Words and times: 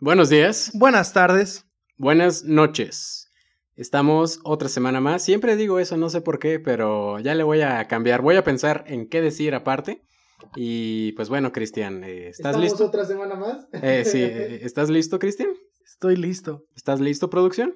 Buenos 0.00 0.28
días. 0.28 0.70
Buenas 0.74 1.12
tardes. 1.12 1.66
Buenas 1.96 2.44
noches. 2.44 3.32
Estamos 3.74 4.38
otra 4.44 4.68
semana 4.68 5.00
más. 5.00 5.24
Siempre 5.24 5.56
digo 5.56 5.80
eso, 5.80 5.96
no 5.96 6.08
sé 6.08 6.20
por 6.20 6.38
qué, 6.38 6.60
pero 6.60 7.18
ya 7.18 7.34
le 7.34 7.42
voy 7.42 7.62
a 7.62 7.84
cambiar. 7.88 8.22
Voy 8.22 8.36
a 8.36 8.44
pensar 8.44 8.84
en 8.86 9.08
qué 9.08 9.20
decir 9.20 9.56
aparte. 9.56 10.04
Y 10.54 11.12
pues 11.12 11.28
bueno, 11.28 11.50
Cristian, 11.50 12.04
eh, 12.04 12.28
¿estás 12.28 12.50
¿Estamos 12.54 12.60
listo? 12.60 12.86
otra 12.86 13.04
semana 13.04 13.34
más? 13.34 13.66
Eh, 13.72 14.04
sí, 14.04 14.20
eh, 14.22 14.60
¿estás 14.62 14.88
listo, 14.88 15.18
Cristian? 15.18 15.48
Estoy 15.84 16.14
listo. 16.14 16.62
¿Estás 16.76 17.00
listo, 17.00 17.28
producción? 17.28 17.74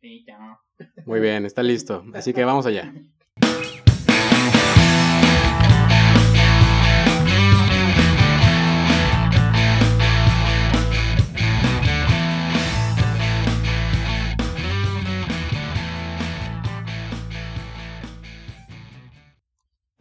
Sí, 0.00 0.24
ya. 0.26 0.58
Muy 1.06 1.20
bien, 1.20 1.46
está 1.46 1.62
listo. 1.62 2.04
Así 2.12 2.32
que 2.32 2.44
vamos 2.44 2.66
allá. 2.66 2.92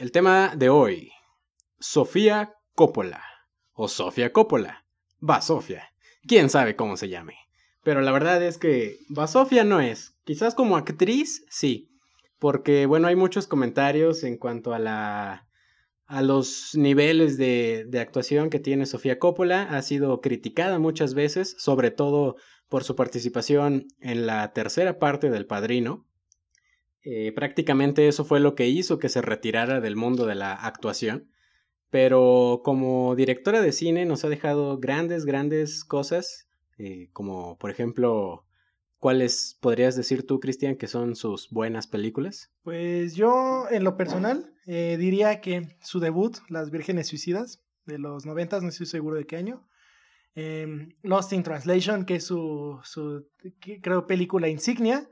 El 0.02 0.12
tema 0.12 0.56
de 0.56 0.70
hoy, 0.70 1.12
Sofía 1.80 2.56
Coppola 2.74 3.22
o 3.72 3.88
Sofía 3.88 4.34
Coppola. 4.34 4.84
Va 5.22 5.42
Sofía. 5.42 5.94
Quién 6.28 6.50
sabe 6.50 6.76
cómo 6.76 6.98
se 6.98 7.08
llame. 7.08 7.36
Pero 7.84 8.02
la 8.02 8.12
verdad 8.12 8.42
es 8.42 8.58
que 8.58 8.98
Basofia 9.10 9.64
no 9.64 9.80
es. 9.80 10.16
Quizás 10.24 10.56
como 10.56 10.76
actriz, 10.76 11.46
sí. 11.52 11.92
Porque, 12.40 12.88
bueno, 12.88 13.10
hay 13.10 13.16
muchos 13.16 13.46
comentarios 13.46 14.24
en 14.24 14.38
cuanto 14.38 14.74
a 14.74 14.80
la. 14.80 15.48
a 16.08 16.24
los 16.24 16.72
niveles 16.74 17.38
de, 17.38 17.86
de 17.88 18.00
actuación 18.00 18.50
que 18.50 18.60
tiene 18.60 18.88
Sofía 18.88 19.20
Coppola. 19.20 19.66
Ha 19.70 19.84
sido 19.84 20.20
criticada 20.20 20.80
muchas 20.80 21.14
veces, 21.14 21.56
sobre 21.60 21.92
todo 21.92 22.38
por 22.70 22.84
su 22.84 22.96
participación 22.96 23.86
en 24.00 24.26
la 24.26 24.52
tercera 24.52 24.98
parte 24.98 25.30
del 25.30 25.46
Padrino. 25.46 26.08
Eh, 27.04 27.32
prácticamente 27.34 28.08
eso 28.08 28.26
fue 28.26 28.40
lo 28.40 28.56
que 28.56 28.68
hizo 28.68 29.00
que 29.00 29.10
se 29.10 29.22
retirara 29.22 29.82
del 29.82 29.96
mundo 29.96 30.26
de 30.26 30.36
la 30.36 30.54
actuación. 30.54 31.30
Pero 31.90 32.62
como 32.64 33.16
directora 33.16 33.62
de 33.62 33.72
cine 33.72 34.06
nos 34.06 34.24
ha 34.24 34.30
dejado 34.30 34.80
grandes, 34.80 35.26
grandes 35.26 35.84
cosas 35.84 36.48
eh, 36.84 37.10
como 37.14 37.60
por 37.60 37.70
ejemplo, 37.70 38.44
¿cuáles 38.98 39.56
podrías 39.62 39.96
decir 39.96 40.26
tú, 40.26 40.40
Cristian, 40.40 40.78
que 40.78 40.88
son 40.88 41.16
sus 41.16 41.52
buenas 41.52 41.86
películas? 41.86 42.52
Pues 42.64 43.14
yo, 43.14 43.66
en 43.70 43.84
lo 43.84 43.98
personal, 43.98 44.52
eh, 44.66 44.98
diría 45.00 45.42
que 45.42 45.78
su 45.84 46.00
debut, 46.00 46.38
Las 46.50 46.72
Vírgenes 46.72 47.08
Suicidas, 47.08 47.64
de 47.86 48.00
los 48.00 48.26
noventas, 48.26 48.64
no 48.64 48.70
estoy 48.70 48.88
seguro 48.88 49.18
de 49.18 49.28
qué 49.28 49.36
año. 49.38 49.68
Eh, 50.34 50.90
Lost 51.04 51.34
in 51.34 51.44
Translation, 51.44 52.06
que 52.06 52.16
es 52.16 52.26
su, 52.26 52.80
su 52.84 53.28
creo, 53.82 54.08
película 54.08 54.48
insignia. 54.48 55.08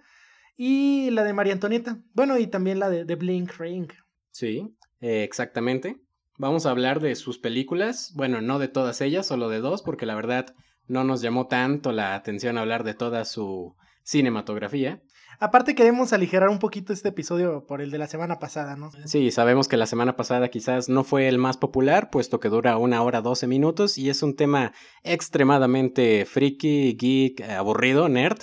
Y 0.62 1.10
la 1.12 1.24
de 1.24 1.32
María 1.32 1.54
Antonieta. 1.54 2.00
Bueno, 2.14 2.38
y 2.38 2.46
también 2.46 2.80
la 2.80 2.90
de, 2.90 3.06
de 3.06 3.16
Blink 3.16 3.58
Ring. 3.58 3.88
Sí, 4.32 4.76
eh, 5.00 5.24
exactamente. 5.24 6.02
Vamos 6.38 6.66
a 6.66 6.72
hablar 6.72 7.00
de 7.00 7.16
sus 7.16 7.40
películas. 7.40 8.12
Bueno, 8.14 8.42
no 8.42 8.60
de 8.60 8.68
todas 8.68 9.00
ellas, 9.00 9.26
solo 9.26 9.48
de 9.48 9.62
dos, 9.62 9.82
porque 9.82 10.06
la 10.06 10.16
verdad 10.16 10.54
no 10.86 11.06
nos 11.06 11.22
llamó 11.22 11.48
tanto 11.48 11.94
la 11.94 12.14
atención 12.14 12.58
hablar 12.58 12.84
de 12.84 12.94
toda 12.94 13.24
su 13.24 13.78
cinematografía. 14.04 15.02
Aparte 15.40 15.76
queremos 15.76 16.12
aligerar 16.12 16.50
un 16.50 16.60
poquito 16.60 16.92
este 16.92 17.08
episodio 17.08 17.66
por 17.66 17.80
el 17.80 17.90
de 17.90 17.98
la 17.98 18.08
semana 18.08 18.40
pasada, 18.40 18.76
¿no? 18.76 18.92
Sí, 19.06 19.32
sabemos 19.32 19.70
que 19.70 19.78
la 19.78 19.86
semana 19.86 20.18
pasada 20.18 20.50
quizás 20.50 20.90
no 20.90 21.06
fue 21.06 21.30
el 21.30 21.38
más 21.38 21.56
popular, 21.56 22.10
puesto 22.10 22.42
que 22.42 22.50
dura 22.50 22.76
una 22.76 23.02
hora 23.02 23.22
12 23.22 23.48
minutos 23.48 23.98
y 23.98 24.10
es 24.10 24.24
un 24.24 24.36
tema 24.36 24.74
extremadamente 25.04 26.26
friki, 26.26 26.98
geek, 27.00 27.50
aburrido, 27.50 28.10
nerd. 28.10 28.42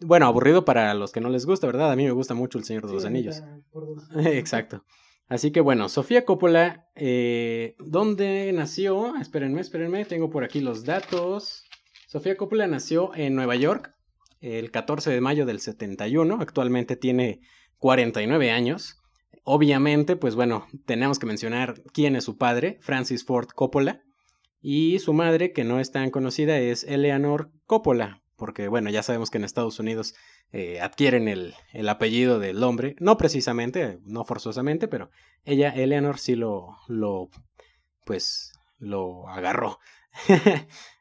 Bueno, 0.00 0.26
aburrido 0.26 0.64
para 0.64 0.94
los 0.94 1.12
que 1.12 1.20
no 1.20 1.28
les 1.28 1.46
gusta, 1.46 1.66
¿verdad? 1.66 1.90
A 1.92 1.96
mí 1.96 2.04
me 2.04 2.12
gusta 2.12 2.34
mucho 2.34 2.58
El 2.58 2.64
Señor 2.64 2.86
de 2.86 2.92
los 2.92 3.04
Anillos. 3.04 3.42
Exacto. 4.24 4.84
Así 5.28 5.50
que 5.50 5.60
bueno, 5.60 5.88
Sofía 5.88 6.24
Coppola, 6.24 6.88
eh, 6.94 7.76
¿dónde 7.78 8.50
nació? 8.52 9.16
Espérenme, 9.16 9.60
espérenme, 9.60 10.04
tengo 10.04 10.30
por 10.30 10.44
aquí 10.44 10.60
los 10.60 10.84
datos. 10.84 11.64
Sofía 12.06 12.36
Coppola 12.36 12.66
nació 12.66 13.14
en 13.14 13.34
Nueva 13.34 13.56
York 13.56 13.92
el 14.40 14.70
14 14.70 15.10
de 15.10 15.20
mayo 15.20 15.46
del 15.46 15.60
71, 15.60 16.38
actualmente 16.40 16.96
tiene 16.96 17.40
49 17.78 18.50
años. 18.50 18.96
Obviamente, 19.44 20.16
pues 20.16 20.34
bueno, 20.34 20.66
tenemos 20.86 21.18
que 21.18 21.26
mencionar 21.26 21.82
quién 21.92 22.16
es 22.16 22.24
su 22.24 22.36
padre, 22.36 22.78
Francis 22.80 23.24
Ford 23.24 23.48
Coppola, 23.48 24.02
y 24.60 24.98
su 24.98 25.12
madre, 25.12 25.52
que 25.52 25.64
no 25.64 25.80
es 25.80 25.92
tan 25.92 26.10
conocida, 26.10 26.58
es 26.58 26.84
Eleanor 26.84 27.50
Coppola, 27.66 28.22
porque 28.38 28.68
bueno, 28.68 28.88
ya 28.88 29.02
sabemos 29.02 29.30
que 29.30 29.38
en 29.38 29.44
Estados 29.44 29.78
Unidos 29.80 30.14
eh, 30.52 30.80
adquieren 30.80 31.28
el, 31.28 31.54
el, 31.72 31.88
apellido 31.88 32.38
del 32.38 32.62
hombre, 32.62 32.94
no 33.00 33.18
precisamente, 33.18 33.98
no 34.04 34.24
forzosamente, 34.24 34.86
pero 34.88 35.10
ella, 35.44 35.70
Eleanor, 35.70 36.18
sí 36.18 36.36
lo, 36.36 36.76
lo 36.86 37.28
pues, 38.06 38.52
lo 38.78 39.28
agarró. 39.28 39.80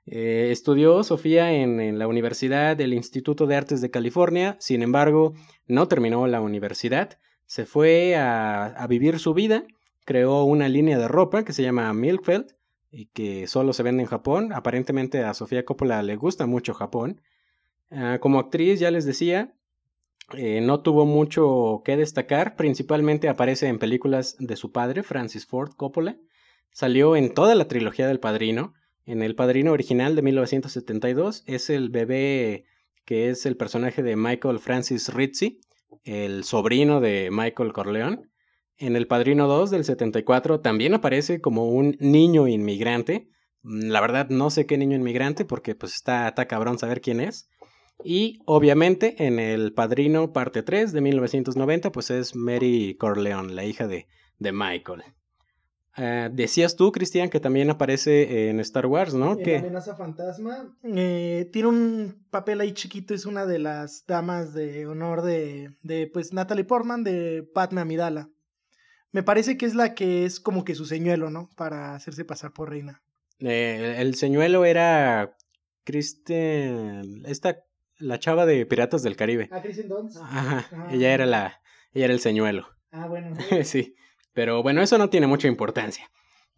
eh, 0.07 0.49
estudió 0.51 1.03
Sofía 1.03 1.53
en, 1.53 1.99
la 1.99 2.07
Universidad 2.07 2.75
del 2.75 2.93
Instituto 2.93 3.45
de 3.45 3.55
Artes 3.55 3.81
de 3.81 3.91
California, 3.91 4.57
sin 4.59 4.81
embargo, 4.81 5.33
no 5.67 5.87
terminó 5.87 6.25
la 6.27 6.41
universidad, 6.41 7.19
se 7.45 7.65
fue 7.65 8.15
a, 8.15 8.65
a 8.65 8.87
vivir 8.87 9.19
su 9.19 9.33
vida, 9.35 9.63
creó 10.05 10.43
una 10.43 10.67
línea 10.69 10.97
de 10.97 11.07
ropa 11.07 11.45
que 11.45 11.53
se 11.53 11.61
llama 11.61 11.93
Milkfeld, 11.93 12.57
y 12.91 13.07
que 13.07 13.47
solo 13.47 13.73
se 13.73 13.83
vende 13.83 14.03
en 14.03 14.09
Japón. 14.09 14.53
Aparentemente 14.53 15.23
a 15.23 15.33
Sofía 15.33 15.65
Coppola 15.65 16.01
le 16.03 16.15
gusta 16.15 16.45
mucho 16.45 16.73
Japón. 16.73 17.21
Uh, 17.89 18.19
como 18.19 18.39
actriz, 18.39 18.79
ya 18.79 18.91
les 18.91 19.05
decía, 19.05 19.53
eh, 20.33 20.61
no 20.61 20.81
tuvo 20.81 21.05
mucho 21.05 21.81
que 21.85 21.97
destacar. 21.97 22.55
Principalmente 22.55 23.29
aparece 23.29 23.67
en 23.67 23.79
películas 23.79 24.35
de 24.39 24.55
su 24.55 24.71
padre, 24.71 25.03
Francis 25.03 25.45
Ford 25.45 25.71
Coppola. 25.75 26.17
Salió 26.71 27.15
en 27.15 27.33
toda 27.33 27.55
la 27.55 27.67
trilogía 27.67 28.07
del 28.07 28.19
Padrino. 28.19 28.73
En 29.05 29.23
El 29.23 29.35
Padrino 29.35 29.71
original 29.71 30.15
de 30.15 30.21
1972 30.21 31.43
es 31.47 31.69
el 31.69 31.89
bebé 31.89 32.65
que 33.05 33.29
es 33.29 33.45
el 33.45 33.55
personaje 33.55 34.03
de 34.03 34.17
Michael 34.17 34.59
Francis 34.59 35.13
Rizzi, 35.13 35.61
el 36.03 36.43
sobrino 36.43 36.99
de 36.99 37.29
Michael 37.31 37.71
Corleone. 37.71 38.27
En 38.79 38.95
El 38.95 39.07
Padrino 39.07 39.47
2 39.47 39.71
del 39.71 39.83
74 39.83 40.59
también 40.59 40.93
aparece 40.93 41.41
como 41.41 41.69
un 41.69 41.97
niño 41.99 42.47
inmigrante. 42.47 43.29
La 43.63 44.01
verdad 44.01 44.29
no 44.29 44.51
sé 44.51 44.67
qué 44.67 44.77
niño 44.77 44.95
inmigrante 44.95 45.45
porque 45.45 45.73
pues 45.73 45.95
está, 45.95 46.27
está 46.27 46.47
cabrón 46.47 46.77
saber 46.77 47.01
quién 47.01 47.19
es. 47.19 47.49
Y 48.03 48.39
obviamente 48.45 49.25
en 49.25 49.39
El 49.39 49.73
Padrino 49.73 50.31
parte 50.31 50.61
3 50.61 50.93
de 50.93 51.01
1990 51.01 51.91
pues 51.91 52.11
es 52.11 52.35
Mary 52.35 52.95
Corleone, 52.99 53.53
la 53.53 53.65
hija 53.65 53.87
de, 53.87 54.07
de 54.37 54.51
Michael. 54.51 55.03
Uh, 55.97 56.29
decías 56.31 56.75
tú, 56.75 56.91
Cristian, 56.91 57.27
que 57.27 57.39
también 57.39 57.71
aparece 57.71 58.49
en 58.49 58.59
Star 58.59 58.85
Wars, 58.85 59.15
¿no? 59.15 59.31
En 59.31 59.43
¿Qué? 59.43 59.57
Amenaza 59.57 59.95
Fantasma. 59.95 60.77
Eh, 60.83 61.49
tiene 61.51 61.69
un 61.69 62.27
papel 62.29 62.61
ahí 62.61 62.73
chiquito, 62.73 63.15
es 63.15 63.25
una 63.25 63.47
de 63.47 63.57
las 63.57 64.05
damas 64.05 64.53
de 64.53 64.85
honor 64.85 65.23
de, 65.23 65.71
de 65.81 66.05
pues 66.05 66.33
Natalie 66.33 66.65
Portman 66.65 67.03
de 67.03 67.49
Padme 67.51 67.81
Amidala. 67.81 68.29
Me 69.11 69.23
parece 69.23 69.57
que 69.57 69.65
es 69.65 69.75
la 69.75 69.95
que 69.95 70.25
es 70.25 70.39
como 70.39 70.63
que 70.63 70.75
su 70.75 70.85
señuelo, 70.85 71.29
¿no? 71.29 71.49
Para 71.55 71.95
hacerse 71.95 72.25
pasar 72.25 72.53
por 72.53 72.69
reina. 72.69 73.01
Eh, 73.39 73.95
el 73.99 74.15
señuelo 74.15 74.65
era 74.65 75.37
Kristen. 75.83 77.23
Esta. 77.25 77.63
La 77.99 78.19
chava 78.19 78.45
de 78.45 78.65
Piratas 78.67 79.01
del 79.01 79.15
Caribe. 79.15 79.49
Ah, 79.51 79.61
Kristen 79.61 79.89
Dunst. 79.89 80.17
Ajá. 80.17 80.67
Ah. 80.71 80.89
Ella 80.91 81.13
era 81.13 81.25
la. 81.25 81.61
Ella 81.93 82.05
era 82.05 82.13
el 82.13 82.19
señuelo. 82.19 82.67
Ah, 82.91 83.07
bueno. 83.07 83.35
sí. 83.63 83.95
Pero 84.33 84.61
bueno, 84.61 84.83
eso 84.83 84.97
no 84.99 85.09
tiene 85.09 85.25
mucha 85.25 85.47
importancia. 85.47 86.11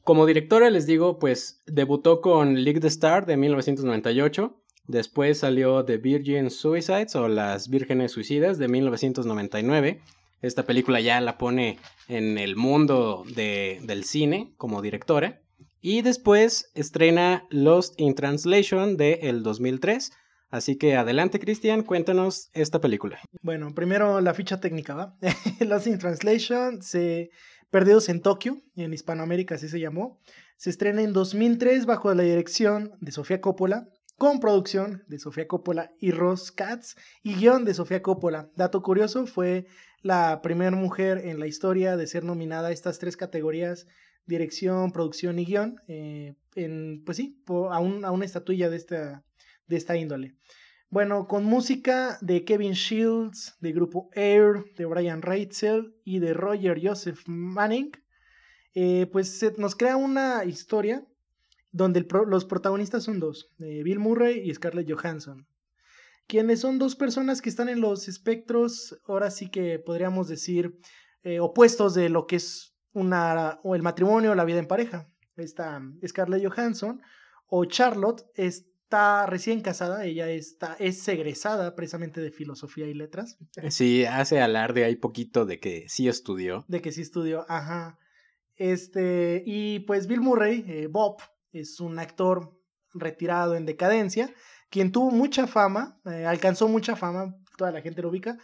Como 0.04 0.26
directora, 0.26 0.70
les 0.70 0.86
digo, 0.86 1.20
pues 1.20 1.62
debutó 1.66 2.20
con 2.20 2.64
League 2.64 2.80
the 2.80 2.88
Star 2.88 3.26
de 3.26 3.38
1998. 3.38 4.62
Después 4.88 5.38
salió 5.38 5.86
The 5.86 5.98
Virgin 5.98 6.50
Suicides 6.50 7.16
o 7.16 7.28
Las 7.28 7.70
Vírgenes 7.70 8.12
Suicidas 8.12 8.58
de 8.58 8.68
1999. 8.68 10.02
Esta 10.42 10.64
película 10.64 11.02
ya 11.02 11.20
la 11.22 11.38
pone 11.38 11.78
en 12.08 12.38
el 12.38 12.56
mundo 12.56 13.26
de, 13.36 13.80
del 13.84 14.06
cine 14.06 14.54
como 14.58 14.82
directora. 14.82 15.42
Y 15.82 16.02
después 16.02 16.72
estrena 16.76 17.46
Lost 17.50 18.00
in 18.00 18.16
Translation 18.16 18.98
de 18.98 19.20
el 19.24 19.44
2003. 19.44 20.12
Así 20.50 20.78
que 20.78 20.96
adelante, 20.96 21.40
Cristian, 21.40 21.84
cuéntanos 21.84 22.50
esta 22.54 22.82
película. 22.82 23.20
Bueno, 23.42 23.74
primero 23.76 24.20
la 24.20 24.34
ficha 24.34 24.60
técnica, 24.60 24.96
¿va? 24.96 25.16
Lost 25.60 25.88
in 25.88 26.00
Translation, 26.00 26.82
se... 26.82 27.30
Perdidos 27.70 28.10
en 28.10 28.22
Tokio, 28.22 28.58
en 28.76 28.94
Hispanoamérica 28.94 29.54
así 29.54 29.70
se 29.70 29.80
llamó. 29.80 30.20
Se 30.58 30.72
estrena 30.72 31.04
en 31.04 31.14
2003 31.14 31.86
bajo 31.86 32.12
la 32.16 32.24
dirección 32.24 32.94
de 33.00 33.12
Sofía 33.12 33.42
Coppola, 33.42 33.88
con 34.20 34.42
producción 34.42 35.04
de 35.08 35.18
Sofía 35.18 35.48
Coppola 35.48 35.94
y 35.98 36.12
Ross 36.12 36.52
Katz 36.52 36.96
y 37.24 37.36
guion 37.36 37.64
de 37.64 37.74
Sofía 37.74 38.04
Coppola. 38.04 38.52
Dato 38.56 38.84
curioso, 38.84 39.26
fue 39.26 39.66
la 40.04 40.42
primera 40.44 40.76
mujer 40.76 41.20
en 41.26 41.40
la 41.40 41.48
historia 41.48 41.96
de 41.96 42.06
ser 42.06 42.26
nominada 42.26 42.68
a 42.68 42.72
estas 42.72 43.00
tres 43.00 43.16
categorías, 43.16 43.88
dirección, 44.26 44.92
producción 44.92 45.40
y 45.40 45.46
guion, 45.46 45.82
eh, 45.88 46.36
en, 46.56 47.02
pues 47.06 47.18
sí, 47.18 47.42
a, 47.48 47.80
un, 47.80 48.04
a, 48.04 48.12
una 48.12 48.26
estatuilla 48.26 48.70
de 48.70 48.76
esta, 48.76 49.24
de 49.68 49.78
esta 49.78 49.96
índole. 49.96 50.36
Bueno, 50.90 51.26
con 51.28 51.46
música 51.46 52.18
de 52.20 52.44
Kevin 52.44 52.74
Shields, 52.74 53.56
de 53.62 53.72
grupo 53.72 54.10
Air, 54.14 54.66
de 54.76 54.86
Brian 54.86 55.22
Reitzel 55.22 55.96
y 56.04 56.20
de 56.20 56.34
Roger 56.34 56.78
Joseph 56.84 57.22
Manning, 57.26 57.92
eh, 58.74 59.08
pues 59.14 59.42
nos 59.58 59.76
crea 59.76 59.96
una 59.96 60.44
historia 60.44 61.06
donde 61.72 62.06
los 62.28 62.46
protagonistas 62.46 63.04
son 63.04 63.20
dos, 63.20 63.54
eh, 63.60 63.84
Bill 63.84 64.00
Murray 64.00 64.40
y 64.40 64.54
Scarlett 64.54 64.92
Johansson, 64.92 65.48
quienes 66.28 66.62
son 66.62 66.80
dos 66.80 66.96
personas 66.96 67.42
que 67.42 67.50
están 67.50 67.70
en 67.70 67.82
los 67.82 68.08
espectros, 68.08 69.00
ahora 69.08 69.32
sí 69.32 69.50
que 69.50 69.80
podríamos 69.80 70.28
decir, 70.28 70.80
eh, 71.24 71.40
opuestos 71.40 71.94
de 71.94 72.10
lo 72.10 72.28
que 72.28 72.38
es 72.38 72.76
una, 72.94 73.60
o 73.64 73.76
el 73.76 73.82
matrimonio 73.82 74.32
o 74.32 74.36
la 74.36 74.46
vida 74.46 74.60
en 74.60 74.68
pareja. 74.68 75.10
Esta 75.36 75.82
Scarlett 76.06 76.46
Johansson 76.46 77.02
o 77.48 77.66
Charlotte 77.66 78.26
es 78.36 78.70
está 78.90 79.28
recién 79.28 79.62
casada, 79.62 80.04
ella 80.04 80.32
está, 80.32 80.76
es 80.80 81.08
egresada 81.08 81.76
precisamente 81.76 82.22
de 82.22 82.32
filosofía 82.32 82.88
y 82.88 82.96
letras. 82.96 83.38
Sí, 83.70 84.06
hace 84.06 84.42
alarde 84.42 84.84
ahí 84.84 84.96
poquito 84.96 85.46
de 85.46 85.60
que 85.60 85.86
sí 85.88 86.08
estudió. 86.08 86.66
De 86.68 86.82
que 86.82 86.92
sí 86.92 87.04
estudió, 87.04 87.46
ajá. 87.48 88.00
Este, 88.56 89.44
y 89.46 89.82
pues 89.82 90.08
Bill 90.08 90.22
Murray, 90.22 90.66
eh, 90.68 90.88
Bob, 90.88 91.18
es 91.52 91.80
un 91.80 92.00
actor 92.00 92.58
retirado 92.94 93.56
en 93.56 93.66
decadencia, 93.66 94.34
quien 94.70 94.92
tuvo 94.92 95.12
mucha 95.12 95.48
fama, 95.48 96.00
eh, 96.06 96.26
alcanzó 96.26 96.68
mucha 96.68 96.96
fama, 96.96 97.36
toda 97.58 97.72
la 97.72 97.82
gente 97.82 98.02
lo 98.02 98.10
ubica, 98.10 98.38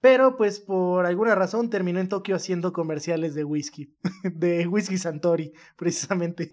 pero 0.00 0.36
pues 0.36 0.60
por 0.60 1.06
alguna 1.06 1.34
razón 1.34 1.70
terminó 1.70 1.98
en 1.98 2.08
Tokio 2.08 2.36
haciendo 2.36 2.72
comerciales 2.72 3.34
de 3.34 3.44
whisky, 3.44 3.96
de 4.22 4.66
whisky 4.66 4.96
Santori, 4.96 5.52
precisamente. 5.76 6.50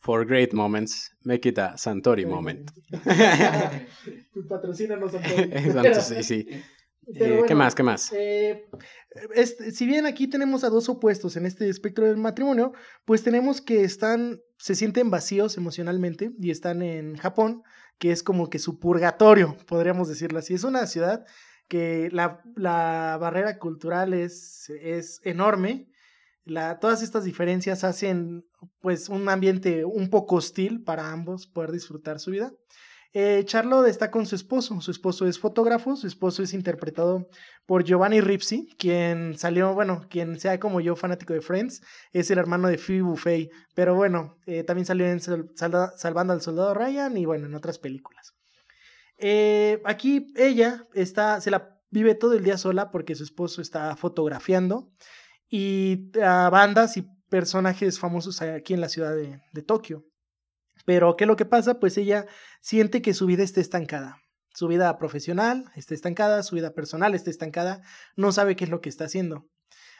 For 0.00 0.26
great 0.26 0.52
moments, 0.52 1.16
make 1.24 1.48
it 1.48 1.58
a 1.58 1.76
Santori 1.76 2.26
moment. 2.26 2.70
Patrocínanos 4.48 5.12
Santori. 5.12 5.94
sí, 6.00 6.22
sí. 6.22 6.62
Eh, 7.14 7.42
¿Qué 7.46 7.54
más? 7.54 7.74
¿Qué 7.74 7.82
más? 7.82 8.12
Eh, 8.12 8.68
si 9.72 9.86
bien 9.86 10.06
aquí 10.06 10.28
tenemos 10.28 10.64
a 10.64 10.70
dos 10.70 10.88
opuestos 10.88 11.36
en 11.36 11.46
este 11.46 11.68
espectro 11.68 12.06
del 12.06 12.16
matrimonio, 12.16 12.72
pues 13.04 13.22
tenemos 13.22 13.60
que 13.60 13.82
están, 13.82 14.40
se 14.58 14.74
sienten 14.74 15.10
vacíos 15.10 15.56
emocionalmente 15.56 16.32
y 16.38 16.50
están 16.50 16.82
en 16.82 17.16
Japón, 17.16 17.62
que 17.98 18.12
es 18.12 18.22
como 18.22 18.48
que 18.48 18.58
su 18.58 18.78
purgatorio, 18.78 19.56
podríamos 19.66 20.08
decirlo 20.08 20.38
así. 20.38 20.54
Es 20.54 20.64
una 20.64 20.86
ciudad 20.86 21.24
que 21.68 22.08
la, 22.12 22.42
la 22.56 23.16
barrera 23.20 23.58
cultural 23.58 24.14
es, 24.14 24.70
es 24.80 25.20
enorme. 25.24 25.88
La, 26.44 26.78
todas 26.78 27.02
estas 27.02 27.24
diferencias 27.24 27.84
hacen 27.84 28.44
pues 28.80 29.08
un 29.08 29.28
ambiente 29.28 29.84
un 29.84 30.10
poco 30.10 30.36
hostil 30.36 30.82
para 30.82 31.12
ambos 31.12 31.46
poder 31.46 31.70
disfrutar 31.72 32.18
su 32.18 32.30
vida. 32.32 32.52
Eh, 33.12 33.42
Charlotte 33.44 33.88
está 33.88 34.10
con 34.10 34.24
su 34.24 34.36
esposo, 34.36 34.80
su 34.80 34.92
esposo 34.92 35.26
es 35.26 35.38
fotógrafo, 35.38 35.96
su 35.96 36.06
esposo 36.06 36.44
es 36.44 36.54
interpretado 36.54 37.28
por 37.66 37.82
Giovanni 37.82 38.20
Ripsi, 38.20 38.68
quien 38.78 39.36
salió, 39.36 39.74
bueno, 39.74 40.06
quien 40.08 40.38
sea 40.38 40.60
como 40.60 40.80
yo 40.80 40.94
fanático 40.94 41.32
de 41.32 41.40
Friends, 41.40 41.82
es 42.12 42.30
el 42.30 42.38
hermano 42.38 42.68
de 42.68 42.78
Phoebe 42.78 43.02
Buffet, 43.02 43.50
pero 43.74 43.96
bueno, 43.96 44.38
eh, 44.46 44.62
también 44.62 44.86
salió 44.86 45.06
en 45.06 45.20
Salvando 45.20 46.32
al 46.32 46.40
Soldado 46.40 46.72
Ryan 46.72 47.16
y 47.16 47.24
bueno, 47.24 47.46
en 47.46 47.54
otras 47.56 47.80
películas. 47.80 48.32
Eh, 49.18 49.82
aquí 49.84 50.32
ella 50.36 50.84
está, 50.94 51.40
se 51.40 51.50
la 51.50 51.80
vive 51.90 52.14
todo 52.14 52.34
el 52.34 52.44
día 52.44 52.58
sola 52.58 52.92
porque 52.92 53.16
su 53.16 53.24
esposo 53.24 53.60
está 53.60 53.96
fotografiando 53.96 54.88
y 55.48 56.12
a 56.22 56.48
bandas 56.48 56.96
y 56.96 57.08
personajes 57.28 57.98
famosos 57.98 58.40
aquí 58.40 58.72
en 58.72 58.80
la 58.80 58.88
ciudad 58.88 59.14
de 59.16 59.62
Tokio. 59.62 60.04
Pero, 60.90 61.14
¿qué 61.14 61.22
es 61.22 61.28
lo 61.28 61.36
que 61.36 61.44
pasa? 61.44 61.78
Pues 61.78 61.96
ella 61.98 62.26
siente 62.60 63.00
que 63.00 63.14
su 63.14 63.26
vida 63.26 63.44
está 63.44 63.60
estancada. 63.60 64.16
Su 64.52 64.66
vida 64.66 64.98
profesional 64.98 65.70
está 65.76 65.94
estancada, 65.94 66.42
su 66.42 66.56
vida 66.56 66.72
personal 66.72 67.14
está 67.14 67.30
estancada, 67.30 67.80
no 68.16 68.32
sabe 68.32 68.56
qué 68.56 68.64
es 68.64 68.70
lo 68.70 68.80
que 68.80 68.88
está 68.88 69.04
haciendo. 69.04 69.46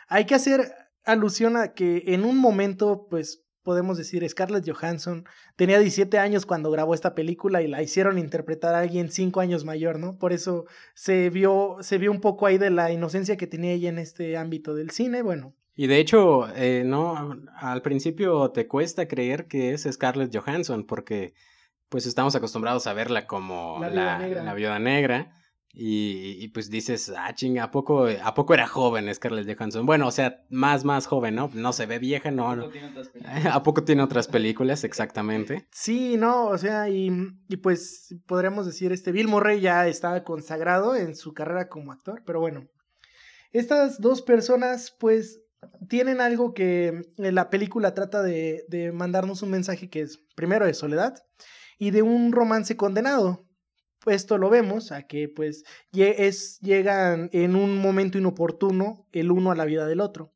Hay 0.08 0.26
que 0.26 0.34
hacer 0.34 0.75
alusión 1.04 1.56
a 1.56 1.75
que 1.75 2.02
en 2.08 2.25
un 2.25 2.38
momento, 2.38 3.06
pues 3.08 3.44
podemos 3.62 3.98
decir, 3.98 4.28
Scarlett 4.28 4.69
Johansson 4.69 5.26
tenía 5.54 5.78
17 5.78 6.19
años 6.19 6.44
cuando 6.44 6.72
grabó 6.72 6.92
esta 6.94 7.14
película 7.14 7.62
y 7.62 7.69
la 7.69 7.84
hicieron 7.84 8.19
interpretar 8.19 8.75
a 8.75 8.81
alguien 8.81 9.12
5 9.12 9.38
años 9.38 9.64
mayor, 9.64 10.00
¿no? 10.00 10.19
Por 10.19 10.32
eso 10.32 10.64
se 10.94 11.31
vio, 11.31 11.76
se 11.82 11.98
vio 11.98 12.10
un 12.10 12.20
poco 12.20 12.46
ahí 12.46 12.58
de 12.58 12.70
la 12.70 12.90
inocencia 12.90 13.37
que 13.37 13.46
tenía 13.46 13.70
ella 13.70 13.90
en 13.90 13.98
este 14.00 14.37
ámbito 14.37 14.75
del 14.75 14.90
cine, 14.90 15.22
bueno. 15.22 15.54
Y 15.80 15.86
de 15.86 15.98
hecho, 15.98 16.46
eh, 16.56 16.82
no, 16.84 17.40
al 17.56 17.80
principio 17.80 18.50
te 18.50 18.68
cuesta 18.68 19.08
creer 19.08 19.46
que 19.46 19.72
es 19.72 19.88
Scarlett 19.90 20.36
Johansson 20.36 20.84
porque 20.84 21.32
pues 21.88 22.04
estamos 22.04 22.34
acostumbrados 22.34 22.86
a 22.86 22.92
verla 22.92 23.26
como 23.26 23.80
la, 23.80 24.18
la 24.18 24.52
viuda 24.52 24.78
negra 24.78 25.32
y, 25.72 26.46
pues 26.48 26.68
dices, 26.68 27.10
ah, 27.16 27.34
chinga, 27.34 27.64
¿a 27.64 27.70
poco, 27.70 28.08
¿a 28.08 28.34
poco 28.34 28.52
era 28.52 28.66
joven 28.66 29.14
Scarlett 29.14 29.56
Johansson? 29.56 29.86
Bueno, 29.86 30.06
o 30.06 30.10
sea, 30.10 30.44
más, 30.50 30.84
más 30.84 31.06
joven, 31.06 31.34
¿no? 31.34 31.50
No 31.54 31.72
se 31.72 31.86
ve 31.86 31.98
vieja, 31.98 32.30
no. 32.30 32.50
¿A 32.50 32.56
poco, 32.56 32.72
Tiene, 32.72 32.88
otras 32.88 33.10
¿A 33.50 33.62
poco 33.62 33.82
tiene 33.82 34.02
otras 34.02 34.28
películas? 34.28 34.84
Exactamente. 34.84 35.66
Sí, 35.72 36.18
no, 36.18 36.48
o 36.48 36.58
sea, 36.58 36.90
y, 36.90 37.10
y 37.48 37.56
pues 37.56 38.14
podríamos 38.26 38.66
decir, 38.66 38.92
este 38.92 39.12
Bill 39.12 39.28
Murray 39.28 39.60
ya 39.60 39.88
estaba 39.88 40.24
consagrado 40.24 40.94
en 40.94 41.16
su 41.16 41.32
carrera 41.32 41.70
como 41.70 41.90
actor, 41.90 42.22
pero 42.26 42.38
bueno. 42.38 42.68
Estas 43.52 43.98
dos 43.98 44.20
personas, 44.20 44.94
pues, 45.00 45.40
tienen 45.88 46.20
algo 46.20 46.54
que 46.54 47.02
la 47.16 47.50
película 47.50 47.94
trata 47.94 48.22
de, 48.22 48.64
de 48.68 48.92
mandarnos 48.92 49.42
un 49.42 49.50
mensaje 49.50 49.90
que 49.90 50.02
es, 50.02 50.18
primero, 50.34 50.66
de 50.66 50.74
soledad 50.74 51.22
y 51.78 51.90
de 51.90 52.02
un 52.02 52.32
romance 52.32 52.76
condenado 52.76 53.50
esto 54.06 54.38
lo 54.38 54.48
vemos 54.48 54.92
a 54.92 55.02
que 55.02 55.28
pues 55.28 55.64
es, 55.92 56.58
llegan 56.60 57.28
en 57.32 57.54
un 57.54 57.78
momento 57.78 58.18
inoportuno 58.18 59.06
el 59.12 59.30
uno 59.30 59.50
a 59.50 59.56
la 59.56 59.66
vida 59.66 59.86
del 59.86 60.00
otro. 60.00 60.32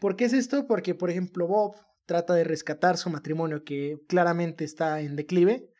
¿Por 0.00 0.16
qué 0.16 0.26
es 0.26 0.32
esto? 0.32 0.66
Porque, 0.66 0.94
por 0.94 1.10
ejemplo, 1.10 1.46
Bob 1.46 1.76
trata 2.04 2.34
de 2.34 2.44
rescatar 2.44 2.96
su 2.96 3.10
matrimonio 3.10 3.64
que 3.64 3.98
claramente 4.06 4.64
está 4.64 5.00
en 5.00 5.16
declive. 5.16 5.70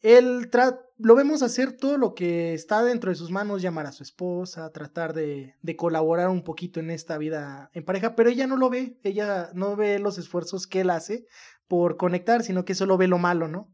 Él 0.00 0.48
lo 0.98 1.14
vemos 1.14 1.42
hacer 1.42 1.72
todo 1.72 1.96
lo 1.96 2.14
que 2.14 2.54
está 2.54 2.82
dentro 2.82 3.10
de 3.10 3.16
sus 3.16 3.30
manos, 3.30 3.62
llamar 3.62 3.86
a 3.86 3.92
su 3.92 4.02
esposa, 4.02 4.70
tratar 4.72 5.14
de, 5.14 5.54
de 5.62 5.76
colaborar 5.76 6.28
un 6.28 6.42
poquito 6.42 6.80
en 6.80 6.90
esta 6.90 7.18
vida 7.18 7.70
en 7.72 7.84
pareja, 7.84 8.16
pero 8.16 8.30
ella 8.30 8.46
no 8.46 8.56
lo 8.56 8.68
ve, 8.68 8.98
ella 9.04 9.50
no 9.54 9.76
ve 9.76 9.98
los 9.98 10.18
esfuerzos 10.18 10.66
que 10.66 10.80
él 10.80 10.90
hace 10.90 11.26
por 11.68 11.96
conectar, 11.96 12.42
sino 12.42 12.64
que 12.64 12.74
solo 12.74 12.96
ve 12.96 13.08
lo 13.08 13.18
malo, 13.18 13.46
¿no? 13.48 13.68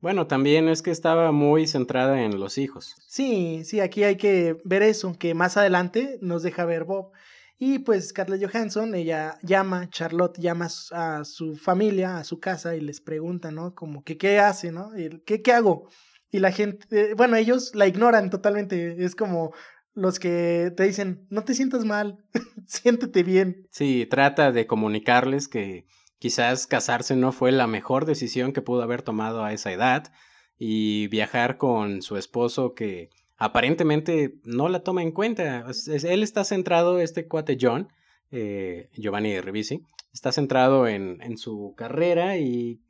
Bueno, 0.00 0.26
también 0.26 0.68
es 0.68 0.82
que 0.82 0.90
estaba 0.90 1.32
muy 1.32 1.66
centrada 1.66 2.22
en 2.22 2.38
los 2.38 2.58
hijos. 2.58 2.94
Sí, 3.08 3.62
sí, 3.64 3.80
aquí 3.80 4.04
hay 4.04 4.16
que 4.16 4.58
ver 4.64 4.82
eso, 4.82 5.16
que 5.18 5.34
más 5.34 5.56
adelante 5.56 6.18
nos 6.20 6.42
deja 6.42 6.66
ver 6.66 6.84
Bob. 6.84 7.12
Y 7.58 7.78
pues 7.78 8.08
Scarlett 8.08 8.44
Johansson, 8.44 8.94
ella 8.94 9.38
llama, 9.42 9.88
Charlotte 9.88 10.38
llama 10.38 10.68
a 10.92 11.24
su 11.24 11.56
familia, 11.56 12.18
a 12.18 12.24
su 12.24 12.38
casa 12.38 12.76
y 12.76 12.82
les 12.82 13.00
pregunta, 13.00 13.50
¿no? 13.50 13.74
Como 13.74 14.04
que 14.04 14.18
qué 14.18 14.38
hace, 14.38 14.70
¿no? 14.70 14.90
¿Qué, 15.24 15.40
qué 15.40 15.52
hago? 15.52 15.88
Y 16.30 16.40
la 16.40 16.52
gente, 16.52 17.14
bueno, 17.14 17.36
ellos 17.36 17.74
la 17.74 17.86
ignoran 17.86 18.30
totalmente. 18.30 19.04
Es 19.04 19.14
como 19.14 19.52
los 19.94 20.18
que 20.18 20.72
te 20.76 20.84
dicen, 20.84 21.26
no 21.30 21.44
te 21.44 21.54
sientas 21.54 21.84
mal, 21.84 22.18
siéntete 22.66 23.22
bien. 23.22 23.66
Sí, 23.70 24.06
trata 24.10 24.52
de 24.52 24.66
comunicarles 24.66 25.48
que 25.48 25.86
Quizás 26.18 26.66
casarse 26.66 27.14
no 27.14 27.32
fue 27.32 27.52
la 27.52 27.66
mejor 27.66 28.06
decisión 28.06 28.52
que 28.52 28.62
pudo 28.62 28.82
haber 28.82 29.02
tomado 29.02 29.44
a 29.44 29.52
esa 29.52 29.70
edad 29.72 30.12
y 30.58 31.08
viajar 31.08 31.58
con 31.58 32.00
su 32.00 32.16
esposo 32.16 32.74
que 32.74 33.10
aparentemente 33.36 34.36
no 34.44 34.68
la 34.68 34.80
toma 34.80 35.02
en 35.02 35.12
cuenta. 35.12 35.66
Él 36.04 36.22
está 36.22 36.44
centrado, 36.44 37.00
este 37.00 37.26
cuate 37.26 37.58
John, 37.60 37.88
eh, 38.30 38.88
Giovanni 38.94 39.38
Revisi, 39.40 39.82
está 40.14 40.32
centrado 40.32 40.88
en, 40.88 41.20
en 41.20 41.36
su 41.36 41.74
carrera 41.76 42.38
y 42.38 42.80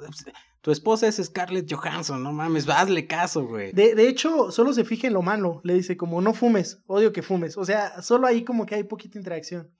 tu 0.60 0.70
esposa 0.70 1.06
es 1.06 1.16
Scarlett 1.16 1.72
Johansson, 1.72 2.22
no 2.22 2.32
mames, 2.32 2.68
hazle 2.68 3.06
caso, 3.06 3.46
güey. 3.46 3.72
De, 3.72 3.94
de, 3.94 4.08
hecho, 4.08 4.50
solo 4.50 4.72
se 4.72 4.84
fija 4.84 5.06
en 5.06 5.14
lo 5.14 5.22
malo, 5.22 5.60
le 5.64 5.74
dice 5.74 5.96
como 5.96 6.20
no 6.20 6.34
fumes, 6.34 6.82
odio 6.86 7.12
que 7.12 7.22
fumes. 7.22 7.56
O 7.56 7.64
sea, 7.64 8.02
solo 8.02 8.26
ahí 8.26 8.44
como 8.44 8.66
que 8.66 8.74
hay 8.74 8.84
poquita 8.84 9.18
interacción. 9.18 9.70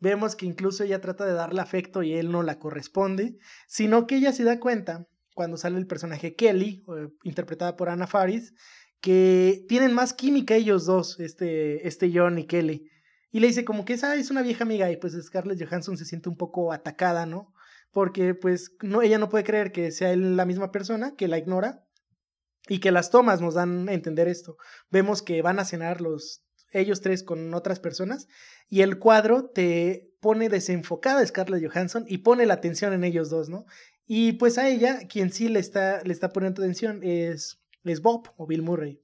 Vemos 0.00 0.34
que 0.34 0.46
incluso 0.46 0.84
ella 0.84 1.00
trata 1.00 1.26
de 1.26 1.34
darle 1.34 1.60
afecto 1.60 2.02
y 2.02 2.14
él 2.14 2.32
no 2.32 2.42
la 2.42 2.58
corresponde, 2.58 3.36
sino 3.68 4.06
que 4.06 4.16
ella 4.16 4.32
se 4.32 4.44
da 4.44 4.58
cuenta, 4.58 5.06
cuando 5.34 5.56
sale 5.56 5.78
el 5.78 5.86
personaje 5.86 6.34
Kelly, 6.34 6.84
interpretada 7.22 7.76
por 7.76 7.90
Anna 7.90 8.06
Faris, 8.06 8.54
que 9.00 9.64
tienen 9.68 9.92
más 9.92 10.14
química 10.14 10.54
ellos 10.54 10.86
dos, 10.86 11.20
este, 11.20 11.86
este 11.86 12.10
John 12.12 12.38
y 12.38 12.46
Kelly. 12.46 12.90
Y 13.30 13.40
le 13.40 13.46
dice 13.46 13.64
como 13.64 13.84
que 13.84 13.92
esa 13.92 14.14
es 14.16 14.30
una 14.30 14.42
vieja 14.42 14.64
amiga 14.64 14.90
y 14.90 14.96
pues 14.96 15.12
Scarlett 15.22 15.62
Johansson 15.62 15.96
se 15.96 16.04
siente 16.04 16.28
un 16.28 16.36
poco 16.36 16.72
atacada, 16.72 17.26
¿no? 17.26 17.52
Porque 17.92 18.34
pues 18.34 18.76
no, 18.82 19.02
ella 19.02 19.18
no 19.18 19.28
puede 19.28 19.44
creer 19.44 19.72
que 19.72 19.90
sea 19.90 20.12
él 20.12 20.36
la 20.36 20.46
misma 20.46 20.70
persona, 20.70 21.14
que 21.16 21.28
la 21.28 21.38
ignora 21.38 21.84
y 22.68 22.80
que 22.80 22.92
las 22.92 23.10
tomas 23.10 23.40
nos 23.40 23.54
dan 23.54 23.88
a 23.88 23.92
entender 23.92 24.28
esto. 24.28 24.56
Vemos 24.90 25.22
que 25.22 25.42
van 25.42 25.58
a 25.58 25.64
cenar 25.64 26.00
los 26.00 26.44
ellos 26.72 27.00
tres 27.00 27.24
con 27.24 27.52
otras 27.52 27.80
personas 27.80 28.28
y 28.68 28.82
el 28.82 28.98
cuadro 29.00 29.50
te 29.50 30.12
pone 30.20 30.48
desenfocada 30.48 31.20
a 31.20 31.26
Scarlett 31.26 31.66
Johansson 31.66 32.04
y 32.06 32.18
pone 32.18 32.46
la 32.46 32.54
atención 32.54 32.92
en 32.92 33.02
ellos 33.02 33.28
dos, 33.28 33.48
¿no? 33.48 33.66
Y 34.06 34.32
pues 34.32 34.56
a 34.58 34.68
ella, 34.68 35.00
quien 35.08 35.32
sí 35.32 35.48
le 35.48 35.58
está, 35.58 36.02
le 36.04 36.12
está 36.12 36.28
poniendo 36.28 36.62
atención 36.62 37.00
es 37.02 37.60
es 37.84 38.02
Bob 38.02 38.28
o 38.36 38.46
Bill 38.46 38.62
Murray, 38.62 39.00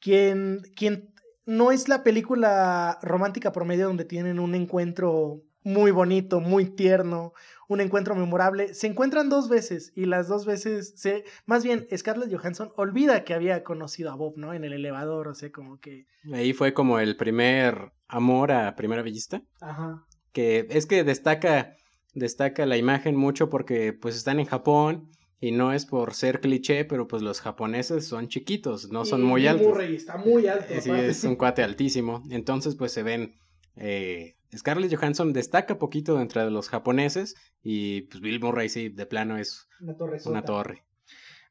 quien, 0.00 0.62
quien 0.74 1.12
no 1.44 1.70
es 1.70 1.88
la 1.88 2.02
película 2.02 2.98
romántica 3.02 3.52
promedio 3.52 3.86
donde 3.86 4.04
tienen 4.04 4.38
un 4.38 4.54
encuentro 4.54 5.42
muy 5.66 5.90
bonito, 5.90 6.38
muy 6.38 6.66
tierno, 6.66 7.32
un 7.66 7.80
encuentro 7.80 8.14
memorable. 8.14 8.72
Se 8.72 8.86
encuentran 8.86 9.28
dos 9.28 9.48
veces 9.48 9.92
y 9.96 10.04
las 10.04 10.28
dos 10.28 10.46
veces, 10.46 10.94
se, 10.96 11.24
más 11.44 11.64
bien 11.64 11.88
Scarlett 11.94 12.32
Johansson 12.32 12.72
olvida 12.76 13.24
que 13.24 13.34
había 13.34 13.64
conocido 13.64 14.12
a 14.12 14.14
Bob, 14.14 14.34
¿no? 14.36 14.54
En 14.54 14.62
el 14.64 14.72
elevador, 14.72 15.26
o 15.26 15.34
sea, 15.34 15.50
como 15.50 15.80
que... 15.80 16.06
Ahí 16.32 16.52
fue 16.52 16.72
como 16.72 17.00
el 17.00 17.16
primer 17.16 17.90
amor 18.06 18.52
a 18.52 18.76
primera 18.76 19.02
vista. 19.02 19.42
Ajá. 19.60 20.04
Que 20.32 20.68
es 20.70 20.86
que 20.86 21.02
destaca, 21.02 21.74
destaca 22.14 22.64
la 22.64 22.76
imagen 22.76 23.16
mucho 23.16 23.50
porque 23.50 23.92
pues 23.92 24.14
están 24.14 24.38
en 24.38 24.46
Japón 24.46 25.10
y 25.40 25.50
no 25.50 25.72
es 25.72 25.84
por 25.84 26.14
ser 26.14 26.40
cliché, 26.40 26.84
pero 26.84 27.08
pues 27.08 27.22
los 27.22 27.40
japoneses 27.40 28.06
son 28.06 28.28
chiquitos, 28.28 28.92
no 28.92 29.04
son 29.04 29.24
muy 29.24 29.48
altos. 29.48 29.66
Murray 29.66 29.96
está 29.96 30.16
muy 30.16 30.46
alto. 30.46 30.72
Sí, 30.80 30.92
es 30.92 31.24
un 31.24 31.34
cuate 31.36 31.64
altísimo. 31.64 32.22
Entonces 32.30 32.76
pues 32.76 32.92
se 32.92 33.02
ven... 33.02 33.34
Eh, 33.76 34.36
Scarlett 34.56 34.94
Johansson 34.94 35.32
destaca 35.32 35.78
poquito 35.78 36.20
entre 36.20 36.44
de 36.44 36.50
los 36.50 36.68
japoneses 36.68 37.34
y 37.62 38.02
pues 38.02 38.20
Bill 38.20 38.40
Murray 38.40 38.68
sí, 38.68 38.88
de 38.88 39.06
plano 39.06 39.36
es 39.36 39.68
una 39.80 39.96
torre. 39.96 40.18
Una 40.24 40.42
torre. 40.42 40.84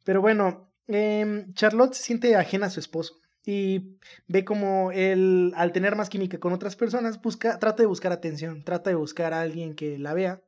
Pero 0.03 0.21
bueno, 0.21 0.71
eh, 0.87 1.45
Charlotte 1.53 1.93
se 1.93 2.03
siente 2.03 2.35
ajena 2.35 2.67
a 2.67 2.69
su 2.69 2.79
esposo 2.79 3.15
y 3.45 3.97
ve 4.27 4.43
como 4.43 4.91
él, 4.91 5.53
al 5.55 5.71
tener 5.71 5.95
más 5.95 6.09
química 6.09 6.39
con 6.39 6.53
otras 6.53 6.75
personas, 6.75 7.21
busca, 7.21 7.59
trata 7.59 7.83
de 7.83 7.87
buscar 7.87 8.11
atención, 8.11 8.63
trata 8.63 8.89
de 8.89 8.95
buscar 8.95 9.33
a 9.33 9.41
alguien 9.41 9.75
que 9.75 9.99
la 9.99 10.13
vea. 10.13 10.41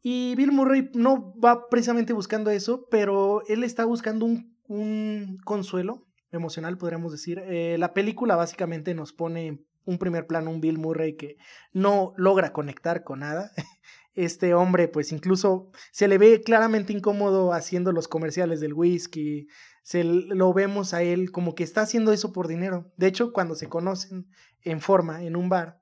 Y 0.00 0.34
Bill 0.36 0.52
Murray 0.52 0.90
no 0.94 1.34
va 1.38 1.68
precisamente 1.68 2.12
buscando 2.12 2.50
eso, 2.50 2.86
pero 2.90 3.42
él 3.48 3.62
está 3.62 3.84
buscando 3.84 4.24
un, 4.24 4.56
un 4.68 5.38
consuelo 5.44 6.06
emocional, 6.30 6.78
podríamos 6.78 7.12
decir. 7.12 7.40
Eh, 7.40 7.76
la 7.78 7.92
película 7.92 8.36
básicamente 8.36 8.94
nos 8.94 9.12
pone 9.12 9.64
un 9.84 9.98
primer 9.98 10.26
plano, 10.26 10.50
un 10.50 10.60
Bill 10.60 10.78
Murray 10.78 11.16
que 11.16 11.36
no 11.72 12.14
logra 12.16 12.52
conectar 12.52 13.04
con 13.04 13.20
nada. 13.20 13.52
Este 14.14 14.52
hombre, 14.52 14.88
pues 14.88 15.12
incluso 15.12 15.70
se 15.92 16.08
le 16.08 16.18
ve 16.18 16.42
claramente 16.42 16.92
incómodo 16.92 17.52
haciendo 17.52 17.92
los 17.92 18.08
comerciales 18.08 18.58
del 18.58 18.74
whisky. 18.74 19.46
Se 19.84 20.02
lo 20.02 20.52
vemos 20.52 20.92
a 20.92 21.04
él 21.04 21.30
como 21.30 21.54
que 21.54 21.62
está 21.62 21.82
haciendo 21.82 22.12
eso 22.12 22.32
por 22.32 22.48
dinero. 22.48 22.90
De 22.96 23.06
hecho, 23.06 23.32
cuando 23.32 23.54
se 23.54 23.68
conocen 23.68 24.26
en 24.62 24.80
forma 24.80 25.22
en 25.22 25.36
un 25.36 25.48
bar, 25.48 25.80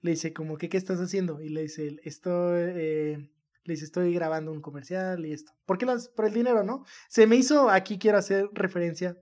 le 0.00 0.12
dice 0.12 0.32
como 0.32 0.56
que 0.56 0.70
qué 0.70 0.78
estás 0.78 0.98
haciendo 0.98 1.42
y 1.42 1.50
le 1.50 1.62
dice 1.62 1.96
estoy 2.04 2.60
eh, 2.74 3.30
le 3.64 3.74
dice 3.74 3.84
estoy 3.84 4.14
grabando 4.14 4.50
un 4.50 4.62
comercial 4.62 5.26
y 5.26 5.32
esto. 5.32 5.52
¿Por 5.66 5.76
qué 5.76 5.84
las 5.84 6.08
por 6.08 6.24
el 6.24 6.32
dinero, 6.32 6.64
no? 6.64 6.84
Se 7.08 7.26
me 7.26 7.36
hizo 7.36 7.68
aquí 7.68 7.98
quiero 7.98 8.16
hacer 8.16 8.48
referencia. 8.54 9.18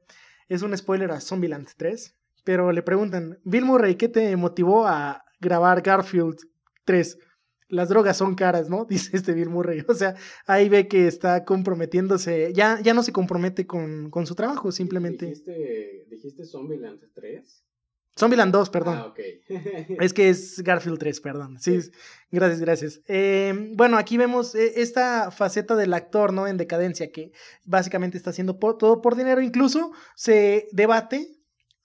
Es 0.48 0.62
un 0.62 0.76
spoiler 0.76 1.10
a 1.10 1.20
Zombieland 1.20 1.68
3 1.76 2.15
pero 2.46 2.70
le 2.70 2.82
preguntan, 2.82 3.40
Bill 3.42 3.64
Murray, 3.64 3.96
¿qué 3.96 4.08
te 4.08 4.36
motivó 4.36 4.86
a 4.86 5.24
grabar 5.40 5.82
Garfield 5.82 6.38
3? 6.84 7.18
Las 7.68 7.88
drogas 7.88 8.16
son 8.16 8.36
caras, 8.36 8.70
¿no? 8.70 8.84
Dice 8.88 9.16
este 9.16 9.34
Bill 9.34 9.50
Murray. 9.50 9.84
O 9.88 9.94
sea, 9.94 10.14
ahí 10.46 10.68
ve 10.68 10.86
que 10.86 11.08
está 11.08 11.44
comprometiéndose, 11.44 12.52
ya, 12.54 12.80
ya 12.80 12.94
no 12.94 13.02
se 13.02 13.12
compromete 13.12 13.66
con, 13.66 14.10
con 14.10 14.26
su 14.26 14.36
trabajo, 14.36 14.70
simplemente. 14.70 15.26
¿Dijiste, 15.26 16.06
¿Dijiste 16.08 16.44
Zombieland 16.44 17.00
3? 17.14 17.64
Zombieland 18.16 18.52
2, 18.52 18.70
perdón. 18.70 18.96
Ah, 18.96 19.06
ok. 19.06 19.18
es 20.00 20.12
que 20.12 20.28
es 20.28 20.62
Garfield 20.62 21.00
3, 21.00 21.20
perdón. 21.20 21.58
Sí, 21.58 21.80
gracias, 22.30 22.60
gracias. 22.60 23.00
Eh, 23.08 23.72
bueno, 23.74 23.98
aquí 23.98 24.16
vemos 24.18 24.54
eh, 24.54 24.74
esta 24.76 25.32
faceta 25.32 25.74
del 25.74 25.92
actor, 25.92 26.32
¿no? 26.32 26.46
En 26.46 26.58
decadencia, 26.58 27.10
que 27.10 27.32
básicamente 27.64 28.16
está 28.16 28.30
haciendo 28.30 28.54
todo 28.54 29.02
por 29.02 29.16
dinero. 29.16 29.42
Incluso 29.42 29.90
se 30.14 30.68
debate 30.70 31.35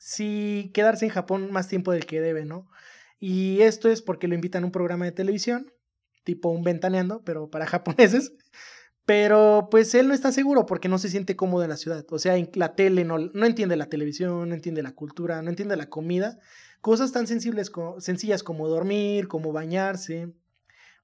si 0.03 0.72
quedarse 0.74 1.05
en 1.05 1.12
Japón 1.12 1.51
más 1.51 1.67
tiempo 1.67 1.91
del 1.91 2.08
que 2.08 2.20
debe, 2.20 2.43
¿no? 2.43 2.67
Y 3.20 3.62
esto 3.62 3.88
es 3.88 4.01
porque 4.01 4.27
lo 4.27 4.34
invitan 4.34 4.63
a 4.63 4.65
un 4.65 4.72
programa 4.72 5.05
de 5.05 5.12
televisión, 5.12 5.72
tipo 6.24 6.50
un 6.50 6.63
ventaneando, 6.63 7.22
pero 7.24 7.51
para 7.51 7.65
japoneses. 7.67 8.34
Pero 9.05 9.67
pues 9.70 9.93
él 9.93 10.08
no 10.08 10.15
está 10.15 10.31
seguro 10.31 10.65
porque 10.65 10.89
no 10.89 10.98
se 10.98 11.10
siente 11.10 11.36
cómodo 11.36 11.63
en 11.63 11.70
la 11.70 11.77
ciudad. 11.77 12.03
O 12.10 12.17
sea, 12.17 12.36
la 12.55 12.74
tele 12.74 13.05
no, 13.05 13.20
no 13.20 13.46
entiende 13.46 13.75
la 13.75 13.89
televisión, 13.89 14.50
no 14.50 14.55
entiende 14.55 14.81
la 14.81 14.93
cultura, 14.93 15.39
no 15.43 15.51
entiende 15.51 15.75
la 15.75 15.88
comida. 15.88 16.39
Cosas 16.81 17.12
tan 17.12 17.27
sensibles, 17.27 17.72
sencillas 18.00 18.41
como 18.41 18.67
dormir, 18.70 19.27
como 19.27 19.51
bañarse. 19.53 20.34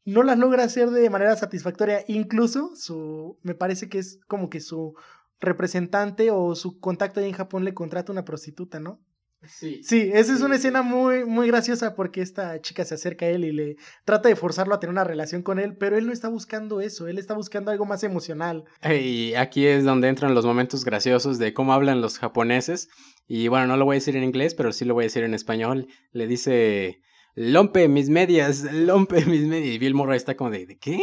No 0.05 0.23
las 0.23 0.39
logra 0.39 0.63
hacer 0.63 0.89
de 0.89 1.09
manera 1.11 1.35
satisfactoria. 1.35 2.03
Incluso 2.07 2.75
su, 2.75 3.37
me 3.43 3.53
parece 3.53 3.89
que 3.89 3.99
es 3.99 4.19
como 4.27 4.49
que 4.49 4.59
su 4.59 4.95
representante 5.39 6.31
o 6.31 6.55
su 6.55 6.79
contacto 6.79 7.19
ahí 7.19 7.27
en 7.27 7.33
Japón 7.33 7.65
le 7.65 7.73
contrata 7.73 8.11
una 8.11 8.25
prostituta, 8.25 8.79
¿no? 8.79 8.99
Sí. 9.45 9.81
Sí, 9.83 10.09
esa 10.13 10.33
es 10.33 10.41
una 10.41 10.55
escena 10.55 10.81
muy, 10.81 11.23
muy 11.23 11.47
graciosa 11.47 11.95
porque 11.95 12.21
esta 12.21 12.59
chica 12.59 12.83
se 12.85 12.95
acerca 12.95 13.27
a 13.27 13.29
él 13.29 13.45
y 13.45 13.51
le 13.51 13.75
trata 14.03 14.29
de 14.29 14.35
forzarlo 14.35 14.73
a 14.73 14.79
tener 14.79 14.91
una 14.91 15.03
relación 15.03 15.43
con 15.43 15.59
él, 15.59 15.77
pero 15.77 15.95
él 15.95 16.07
no 16.07 16.11
está 16.11 16.27
buscando 16.27 16.81
eso, 16.81 17.07
él 17.07 17.19
está 17.19 17.35
buscando 17.35 17.69
algo 17.69 17.85
más 17.85 18.03
emocional. 18.03 18.65
Y 18.83 19.35
aquí 19.35 19.67
es 19.67 19.83
donde 19.83 20.07
entran 20.07 20.33
los 20.33 20.45
momentos 20.45 20.83
graciosos 20.83 21.37
de 21.37 21.53
cómo 21.53 21.73
hablan 21.73 22.01
los 22.01 22.17
japoneses. 22.17 22.89
Y 23.27 23.47
bueno, 23.47 23.67
no 23.67 23.77
lo 23.77 23.85
voy 23.85 23.95
a 23.95 23.99
decir 23.99 24.15
en 24.15 24.23
inglés, 24.23 24.55
pero 24.55 24.71
sí 24.71 24.85
lo 24.85 24.95
voy 24.95 25.03
a 25.03 25.05
decir 25.05 25.23
en 25.23 25.35
español. 25.35 25.87
Le 26.11 26.25
dice, 26.25 27.01
lompe 27.35 27.87
mis 27.87 28.09
medias, 28.09 28.63
lompe 28.73 29.23
mis 29.25 29.43
medias. 29.43 29.75
Y 29.75 29.77
Bill 29.77 29.93
Murray 29.93 30.17
está 30.17 30.35
como 30.35 30.49
de, 30.49 30.65
¿de 30.65 30.77
qué? 30.77 30.99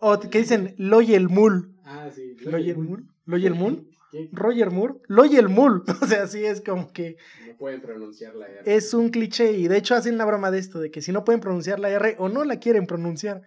O 0.00 0.18
que 0.18 0.40
dicen, 0.40 0.74
loyel 0.78 1.28
mul. 1.28 1.76
Ah, 1.84 2.10
sí. 2.12 2.34
Loyel 2.40 2.78
mul. 2.78 3.11
¿Loyel 3.24 3.54
Moon? 3.54 3.86
Roger 4.32 4.70
Moore, 4.70 4.94
Loyel 5.08 5.48
Moore, 5.48 5.82
o 6.02 6.06
sea, 6.06 6.26
sí 6.26 6.44
es 6.44 6.60
como 6.60 6.92
que... 6.92 7.16
No 7.46 7.56
pueden 7.56 7.80
pronunciar 7.80 8.34
la 8.34 8.46
R. 8.46 8.62
Es 8.64 8.94
un 8.94 9.10
cliché 9.10 9.52
y 9.52 9.68
de 9.68 9.78
hecho 9.78 9.94
hacen 9.94 10.18
la 10.18 10.24
broma 10.24 10.50
de 10.50 10.58
esto, 10.58 10.80
de 10.80 10.90
que 10.90 11.02
si 11.02 11.12
no 11.12 11.24
pueden 11.24 11.40
pronunciar 11.40 11.80
la 11.80 11.90
R 11.90 12.16
o 12.18 12.28
no 12.28 12.44
la 12.44 12.58
quieren 12.58 12.86
pronunciar. 12.86 13.42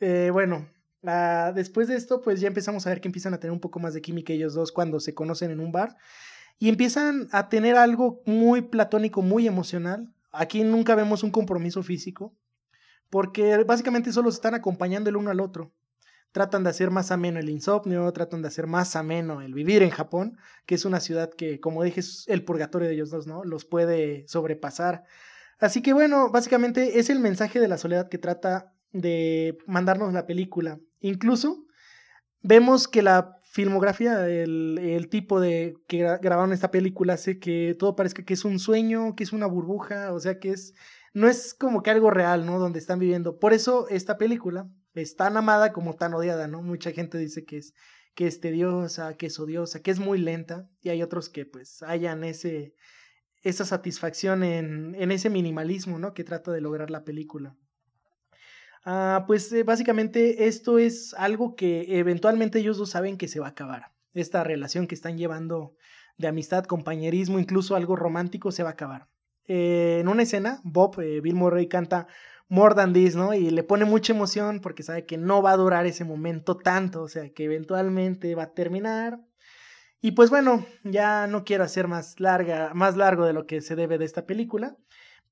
Eh, 0.00 0.30
bueno, 0.32 0.68
después 1.54 1.88
de 1.88 1.96
esto 1.96 2.20
pues 2.20 2.40
ya 2.40 2.48
empezamos 2.48 2.86
a 2.86 2.90
ver 2.90 3.00
que 3.00 3.08
empiezan 3.08 3.34
a 3.34 3.38
tener 3.38 3.52
un 3.52 3.60
poco 3.60 3.78
más 3.78 3.94
de 3.94 4.02
química 4.02 4.32
ellos 4.32 4.54
dos 4.54 4.72
cuando 4.72 5.00
se 5.00 5.14
conocen 5.14 5.50
en 5.50 5.60
un 5.60 5.72
bar 5.72 5.96
y 6.58 6.68
empiezan 6.68 7.28
a 7.32 7.48
tener 7.48 7.76
algo 7.76 8.22
muy 8.24 8.62
platónico, 8.62 9.22
muy 9.22 9.46
emocional. 9.46 10.12
Aquí 10.32 10.62
nunca 10.62 10.94
vemos 10.94 11.22
un 11.22 11.30
compromiso 11.30 11.82
físico 11.82 12.34
porque 13.10 13.62
básicamente 13.64 14.12
solo 14.12 14.30
se 14.30 14.36
están 14.36 14.54
acompañando 14.54 15.10
el 15.10 15.16
uno 15.16 15.30
al 15.30 15.40
otro 15.40 15.72
tratan 16.32 16.64
de 16.64 16.70
hacer 16.70 16.90
más 16.90 17.10
ameno 17.10 17.38
el 17.38 17.50
insomnio, 17.50 18.10
tratan 18.12 18.42
de 18.42 18.48
hacer 18.48 18.66
más 18.66 18.96
ameno 18.96 19.42
el 19.42 19.54
vivir 19.54 19.82
en 19.82 19.90
Japón, 19.90 20.38
que 20.66 20.74
es 20.74 20.84
una 20.84 21.00
ciudad 21.00 21.30
que, 21.30 21.60
como 21.60 21.82
dije, 21.82 22.00
es 22.00 22.24
el 22.28 22.44
purgatorio 22.44 22.88
de 22.88 22.94
ellos 22.94 23.10
dos, 23.10 23.26
¿no? 23.26 23.44
Los 23.44 23.64
puede 23.64 24.26
sobrepasar. 24.26 25.04
Así 25.60 25.82
que 25.82 25.92
bueno, 25.92 26.30
básicamente 26.30 26.98
es 26.98 27.10
el 27.10 27.20
mensaje 27.20 27.60
de 27.60 27.68
la 27.68 27.78
soledad 27.78 28.08
que 28.08 28.18
trata 28.18 28.72
de 28.92 29.58
mandarnos 29.66 30.12
la 30.12 30.26
película. 30.26 30.80
Incluso 31.00 31.64
vemos 32.42 32.88
que 32.88 33.02
la 33.02 33.38
filmografía, 33.44 34.26
el, 34.26 35.08
tipo 35.10 35.38
de 35.38 35.76
que 35.86 35.98
grabaron 35.98 36.52
esta 36.52 36.70
película 36.70 37.14
hace 37.14 37.38
que 37.38 37.76
todo 37.78 37.94
parezca 37.94 38.24
que 38.24 38.34
es 38.34 38.44
un 38.46 38.58
sueño, 38.58 39.14
que 39.14 39.24
es 39.24 39.32
una 39.32 39.46
burbuja, 39.46 40.12
o 40.12 40.18
sea 40.18 40.40
que 40.40 40.50
es, 40.50 40.74
no 41.12 41.28
es 41.28 41.52
como 41.52 41.82
que 41.82 41.90
algo 41.90 42.10
real, 42.10 42.46
¿no? 42.46 42.58
Donde 42.58 42.78
están 42.78 42.98
viviendo. 42.98 43.38
Por 43.38 43.52
eso 43.52 43.86
esta 43.90 44.16
película 44.16 44.68
es 44.94 45.16
tan 45.16 45.36
amada 45.36 45.72
como 45.72 45.94
tan 45.94 46.14
odiada, 46.14 46.48
¿no? 46.48 46.62
Mucha 46.62 46.92
gente 46.92 47.18
dice 47.18 47.44
que 47.44 47.58
es, 47.58 47.74
que 48.14 48.26
es 48.26 48.40
tediosa, 48.40 49.16
que 49.16 49.26
es 49.26 49.38
odiosa, 49.38 49.80
que 49.80 49.90
es 49.90 49.98
muy 49.98 50.18
lenta, 50.18 50.68
y 50.80 50.90
hay 50.90 51.02
otros 51.02 51.28
que 51.28 51.46
pues 51.46 51.82
hayan 51.82 52.24
ese, 52.24 52.74
esa 53.42 53.64
satisfacción 53.64 54.42
en, 54.42 54.94
en 54.96 55.10
ese 55.12 55.30
minimalismo, 55.30 55.98
¿no? 55.98 56.14
Que 56.14 56.24
trata 56.24 56.52
de 56.52 56.60
lograr 56.60 56.90
la 56.90 57.04
película. 57.04 57.56
Ah, 58.84 59.24
pues 59.26 59.52
eh, 59.52 59.62
básicamente 59.62 60.46
esto 60.48 60.78
es 60.78 61.14
algo 61.14 61.54
que 61.54 61.98
eventualmente 61.98 62.58
ellos 62.58 62.78
dos 62.78 62.90
saben 62.90 63.16
que 63.16 63.28
se 63.28 63.40
va 63.40 63.46
a 63.46 63.50
acabar. 63.50 63.92
Esta 64.12 64.42
relación 64.42 64.86
que 64.86 64.94
están 64.94 65.16
llevando 65.16 65.76
de 66.18 66.28
amistad, 66.28 66.64
compañerismo, 66.64 67.38
incluso 67.38 67.76
algo 67.76 67.96
romántico, 67.96 68.50
se 68.50 68.62
va 68.62 68.70
a 68.70 68.72
acabar. 68.72 69.08
Eh, 69.46 69.98
en 70.00 70.08
una 70.08 70.22
escena, 70.22 70.60
Bob, 70.64 71.00
eh, 71.00 71.20
Bill 71.20 71.34
Murray 71.34 71.68
canta 71.68 72.08
more 72.52 72.74
than 72.74 72.92
this, 72.92 73.16
¿no? 73.16 73.32
Y 73.32 73.48
le 73.48 73.62
pone 73.62 73.86
mucha 73.86 74.12
emoción 74.12 74.60
porque 74.60 74.82
sabe 74.82 75.06
que 75.06 75.16
no 75.16 75.40
va 75.40 75.52
a 75.52 75.56
durar 75.56 75.86
ese 75.86 76.04
momento 76.04 76.58
tanto, 76.58 77.00
o 77.00 77.08
sea, 77.08 77.30
que 77.30 77.44
eventualmente 77.44 78.34
va 78.34 78.42
a 78.42 78.52
terminar. 78.52 79.18
Y 80.02 80.10
pues 80.12 80.28
bueno, 80.28 80.66
ya 80.84 81.26
no 81.26 81.44
quiero 81.44 81.64
hacer 81.64 81.88
más 81.88 82.20
larga, 82.20 82.74
más 82.74 82.98
largo 82.98 83.24
de 83.24 83.32
lo 83.32 83.46
que 83.46 83.62
se 83.62 83.74
debe 83.74 83.96
de 83.96 84.04
esta 84.04 84.26
película. 84.26 84.76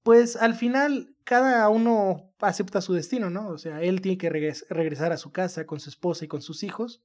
Pues 0.02 0.36
al 0.36 0.54
final 0.54 1.14
cada 1.24 1.68
uno 1.68 2.32
acepta 2.38 2.80
su 2.80 2.94
destino, 2.94 3.28
¿no? 3.28 3.48
O 3.48 3.58
sea, 3.58 3.82
él 3.82 4.00
tiene 4.00 4.16
que 4.16 4.30
regresar 4.30 5.12
a 5.12 5.18
su 5.18 5.30
casa 5.30 5.66
con 5.66 5.78
su 5.78 5.90
esposa 5.90 6.24
y 6.24 6.28
con 6.28 6.40
sus 6.40 6.62
hijos, 6.62 7.02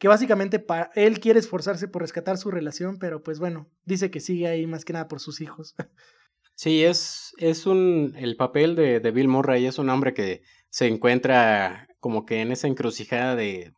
que 0.00 0.08
básicamente 0.08 0.66
él 0.96 1.20
quiere 1.20 1.38
esforzarse 1.38 1.86
por 1.86 2.02
rescatar 2.02 2.38
su 2.38 2.50
relación, 2.50 2.98
pero 2.98 3.22
pues 3.22 3.38
bueno, 3.38 3.70
dice 3.84 4.10
que 4.10 4.18
sigue 4.18 4.48
ahí 4.48 4.66
más 4.66 4.84
que 4.84 4.94
nada 4.94 5.06
por 5.06 5.20
sus 5.20 5.40
hijos. 5.40 5.76
Sí, 6.54 6.84
es, 6.84 7.32
es 7.38 7.66
un, 7.66 8.14
el 8.16 8.36
papel 8.36 8.76
de, 8.76 8.98
Bill 9.10 9.28
Murray 9.28 9.66
es 9.66 9.78
un 9.78 9.90
hombre 9.90 10.14
que 10.14 10.42
se 10.70 10.86
encuentra 10.86 11.88
como 12.00 12.24
que 12.24 12.40
en 12.40 12.52
esa 12.52 12.68
encrucijada 12.68 13.34
de 13.34 13.74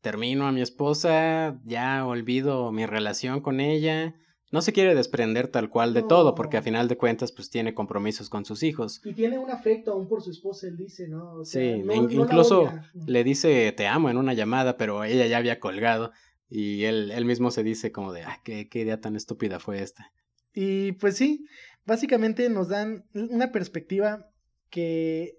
termino 0.00 0.46
a 0.46 0.52
mi 0.52 0.60
esposa, 0.60 1.60
ya 1.64 2.06
olvido 2.06 2.70
mi 2.72 2.86
relación 2.86 3.40
con 3.40 3.60
ella. 3.60 4.14
No 4.50 4.62
se 4.62 4.72
quiere 4.72 4.94
desprender 4.94 5.48
tal 5.48 5.68
cual 5.68 5.92
de 5.92 6.02
todo, 6.02 6.34
porque 6.34 6.56
a 6.56 6.62
final 6.62 6.88
de 6.88 6.96
cuentas, 6.96 7.32
pues 7.32 7.50
tiene 7.50 7.74
compromisos 7.74 8.30
con 8.30 8.46
sus 8.46 8.62
hijos. 8.62 9.02
Y 9.04 9.12
tiene 9.12 9.38
un 9.38 9.50
afecto 9.50 9.92
aún 9.92 10.08
por 10.08 10.22
su 10.22 10.30
esposa, 10.30 10.68
él 10.68 10.76
dice, 10.78 11.06
¿no? 11.08 11.44
sí, 11.44 11.82
incluso 11.92 12.72
le 13.06 13.24
dice 13.24 13.72
te 13.72 13.86
amo 13.86 14.08
en 14.08 14.16
una 14.16 14.32
llamada, 14.32 14.78
pero 14.78 15.04
ella 15.04 15.26
ya 15.26 15.36
había 15.36 15.60
colgado. 15.60 16.12
Y 16.48 16.84
él, 16.84 17.10
él 17.10 17.26
mismo 17.26 17.50
se 17.50 17.62
dice 17.62 17.92
como 17.92 18.12
de, 18.12 18.22
ah, 18.22 18.40
qué, 18.42 18.68
qué 18.70 18.80
idea 18.80 19.00
tan 19.00 19.16
estúpida 19.16 19.60
fue 19.60 19.82
esta. 19.82 20.10
Y 20.54 20.92
pues 20.92 21.16
sí, 21.16 21.46
básicamente 21.88 22.48
nos 22.50 22.68
dan 22.68 23.04
una 23.14 23.50
perspectiva 23.50 24.30
que 24.70 25.38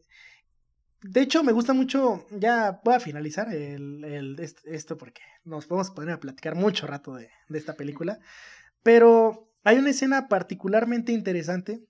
de 1.02 1.22
hecho, 1.22 1.44
me 1.44 1.54
gusta 1.54 1.72
mucho, 1.72 2.26
ya 2.32 2.82
voy 2.84 2.96
a 2.96 3.00
finalizar 3.00 3.54
el, 3.54 4.04
el, 4.04 4.36
esto 4.66 4.98
porque 4.98 5.22
nos 5.46 5.66
podemos 5.66 5.92
poner 5.92 6.16
a 6.16 6.20
platicar 6.20 6.56
mucho 6.56 6.88
rato 6.88 7.16
de, 7.16 7.30
de, 7.48 7.58
esta 7.58 7.76
película, 7.76 8.20
pero 8.84 9.50
hay 9.64 9.78
una 9.78 9.92
escena 9.92 10.28
particularmente 10.28 11.14
interesante. 11.14 11.86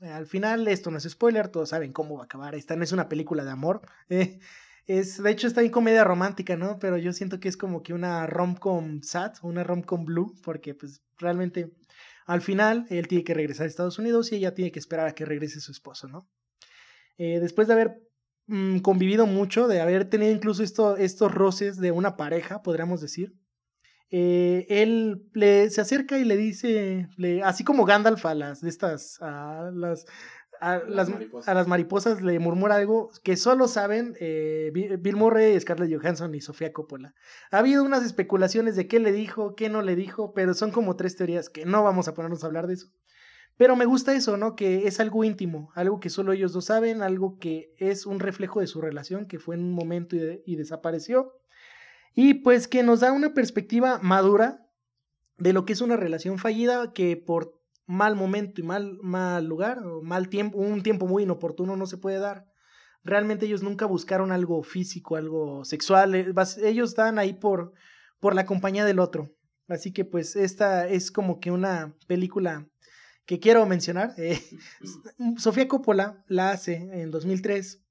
Al 0.00 0.26
final, 0.26 0.68
esto 0.68 0.90
no 0.90 0.96
es 0.96 1.04
spoiler, 1.04 1.48
todos 1.48 1.70
saben 1.70 1.92
cómo 1.92 2.16
va 2.16 2.22
a 2.22 2.24
acabar. 2.24 2.54
Esta 2.54 2.76
no 2.76 2.84
es 2.84 2.92
una 2.92 3.08
película 3.08 3.44
de 3.44 3.50
amor. 3.50 3.82
Eh, 4.08 4.38
es, 4.86 5.20
de 5.20 5.30
hecho, 5.32 5.48
está 5.48 5.62
en 5.62 5.70
comedia 5.70 6.04
romántica, 6.04 6.56
¿no? 6.56 6.78
Pero 6.78 6.96
yo 6.96 7.12
siento 7.12 7.40
que 7.40 7.48
es 7.48 7.56
como 7.56 7.82
que 7.82 7.92
una 7.92 8.24
rom-com 8.28 9.02
sad, 9.02 9.32
una 9.42 9.64
rom-com 9.64 10.04
blue, 10.04 10.32
porque 10.44 10.74
pues 10.74 11.02
realmente 11.18 11.72
al 12.26 12.42
final 12.42 12.86
él 12.90 13.08
tiene 13.08 13.24
que 13.24 13.34
regresar 13.34 13.64
a 13.64 13.68
Estados 13.68 13.98
Unidos 13.98 14.30
y 14.30 14.36
ella 14.36 14.54
tiene 14.54 14.72
que 14.72 14.78
esperar 14.78 15.06
a 15.06 15.14
que 15.14 15.24
regrese 15.24 15.60
su 15.60 15.72
esposo, 15.72 16.08
¿no? 16.08 16.28
Eh, 17.18 17.40
después 17.40 17.68
de 17.68 17.74
haber 17.74 18.02
mm, 18.46 18.78
convivido 18.78 19.26
mucho, 19.26 19.68
de 19.68 19.80
haber 19.80 20.10
tenido 20.10 20.32
incluso 20.32 20.62
esto, 20.62 20.96
estos 20.96 21.32
roces 21.32 21.78
de 21.78 21.92
una 21.92 22.16
pareja, 22.16 22.62
podríamos 22.62 23.00
decir, 23.00 23.34
eh, 24.10 24.66
él 24.68 25.28
le, 25.32 25.70
se 25.70 25.80
acerca 25.80 26.18
y 26.18 26.24
le 26.24 26.36
dice, 26.36 27.08
le, 27.16 27.42
así 27.42 27.64
como 27.64 27.84
Gandalf 27.84 28.24
a 28.26 28.34
las 28.34 28.60
de 28.60 28.68
estas, 28.68 29.20
a 29.20 29.70
las, 29.72 30.04
a 30.60 30.78
las, 30.78 31.10
a 31.46 31.54
las, 31.54 31.66
mariposas 31.66 32.22
le 32.22 32.38
murmura 32.38 32.76
algo 32.76 33.10
que 33.22 33.36
solo 33.36 33.68
saben 33.68 34.16
eh, 34.20 34.70
Bill 34.72 35.16
Murray, 35.16 35.58
Scarlett 35.60 35.94
Johansson 35.94 36.34
y 36.34 36.40
Sofía 36.40 36.72
Coppola. 36.72 37.14
Ha 37.50 37.58
habido 37.58 37.84
unas 37.84 38.04
especulaciones 38.04 38.76
de 38.76 38.88
qué 38.88 38.98
le 38.98 39.12
dijo, 39.12 39.54
qué 39.54 39.68
no 39.68 39.82
le 39.82 39.96
dijo, 39.96 40.32
pero 40.34 40.54
son 40.54 40.70
como 40.70 40.96
tres 40.96 41.16
teorías 41.16 41.48
que 41.48 41.66
no 41.66 41.82
vamos 41.82 42.08
a 42.08 42.14
ponernos 42.14 42.44
a 42.44 42.46
hablar 42.46 42.66
de 42.66 42.74
eso. 42.74 42.88
Pero 43.56 43.74
me 43.74 43.86
gusta 43.86 44.14
eso, 44.14 44.36
¿no? 44.36 44.54
Que 44.54 44.86
es 44.86 45.00
algo 45.00 45.24
íntimo, 45.24 45.70
algo 45.74 45.98
que 45.98 46.10
solo 46.10 46.32
ellos 46.32 46.52
dos 46.52 46.66
saben, 46.66 47.02
algo 47.02 47.38
que 47.38 47.74
es 47.78 48.04
un 48.04 48.20
reflejo 48.20 48.60
de 48.60 48.66
su 48.66 48.80
relación, 48.82 49.26
que 49.26 49.38
fue 49.38 49.54
en 49.54 49.62
un 49.62 49.72
momento 49.72 50.16
y, 50.16 50.56
desapareció. 50.56 51.32
Y 52.14 52.34
pues 52.34 52.68
que 52.68 52.82
nos 52.82 53.00
da 53.00 53.12
una 53.12 53.32
perspectiva 53.32 53.98
madura 54.02 54.66
de 55.38 55.52
lo 55.52 55.64
que 55.64 55.72
es 55.72 55.80
una 55.80 55.96
relación 55.96 56.38
fallida 56.38 56.92
que 56.92 57.16
por 57.16 57.55
mal 57.86 58.16
momento 58.16 58.60
y 58.60 58.64
mal, 58.64 58.98
mal 59.02 59.44
lugar, 59.46 59.78
o 59.86 60.02
mal 60.02 60.28
tiempo, 60.28 60.58
un 60.58 60.82
tiempo 60.82 61.06
muy 61.06 61.22
inoportuno 61.22 61.76
no 61.76 61.86
se 61.86 61.98
puede 61.98 62.18
dar. 62.18 62.46
Realmente 63.04 63.46
ellos 63.46 63.62
nunca 63.62 63.86
buscaron 63.86 64.32
algo 64.32 64.62
físico, 64.62 65.16
algo 65.16 65.64
sexual. 65.64 66.14
Eh, 66.14 66.34
ellos 66.64 66.90
están 66.90 67.18
ahí 67.18 67.34
por, 67.34 67.72
por 68.18 68.34
la 68.34 68.46
compañía 68.46 68.84
del 68.84 68.98
otro. 68.98 69.30
Así 69.68 69.92
que 69.92 70.04
pues 70.04 70.36
esta 70.36 70.88
es 70.88 71.10
como 71.10 71.38
que 71.40 71.50
una 71.50 71.94
película 72.06 72.68
que 73.24 73.38
quiero 73.38 73.64
mencionar. 73.66 74.14
Eh, 74.16 74.40
Sofía 75.38 75.68
Coppola 75.68 76.24
la 76.28 76.50
hace 76.50 76.74
en 76.92 77.10
2003, 77.10 77.82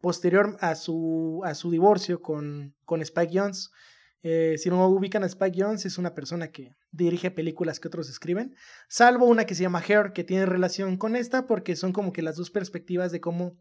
posterior 0.00 0.56
a 0.60 0.74
su, 0.74 1.42
a 1.44 1.54
su 1.54 1.70
divorcio 1.70 2.22
con, 2.22 2.74
con 2.84 3.02
Spike 3.02 3.38
Jones. 3.38 3.70
Eh, 4.26 4.56
si 4.56 4.70
no 4.70 4.88
ubican 4.88 5.22
a 5.22 5.26
Spike 5.26 5.62
Jones, 5.62 5.84
es 5.84 5.98
una 5.98 6.14
persona 6.14 6.48
que 6.50 6.74
dirige 6.90 7.30
películas 7.30 7.78
que 7.78 7.88
otros 7.88 8.08
escriben, 8.08 8.56
salvo 8.88 9.26
una 9.26 9.44
que 9.44 9.54
se 9.54 9.62
llama 9.62 9.84
Hair, 9.86 10.14
que 10.14 10.24
tiene 10.24 10.46
relación 10.46 10.96
con 10.96 11.14
esta, 11.14 11.46
porque 11.46 11.76
son 11.76 11.92
como 11.92 12.10
que 12.10 12.22
las 12.22 12.36
dos 12.36 12.50
perspectivas 12.50 13.12
de 13.12 13.20
cómo 13.20 13.54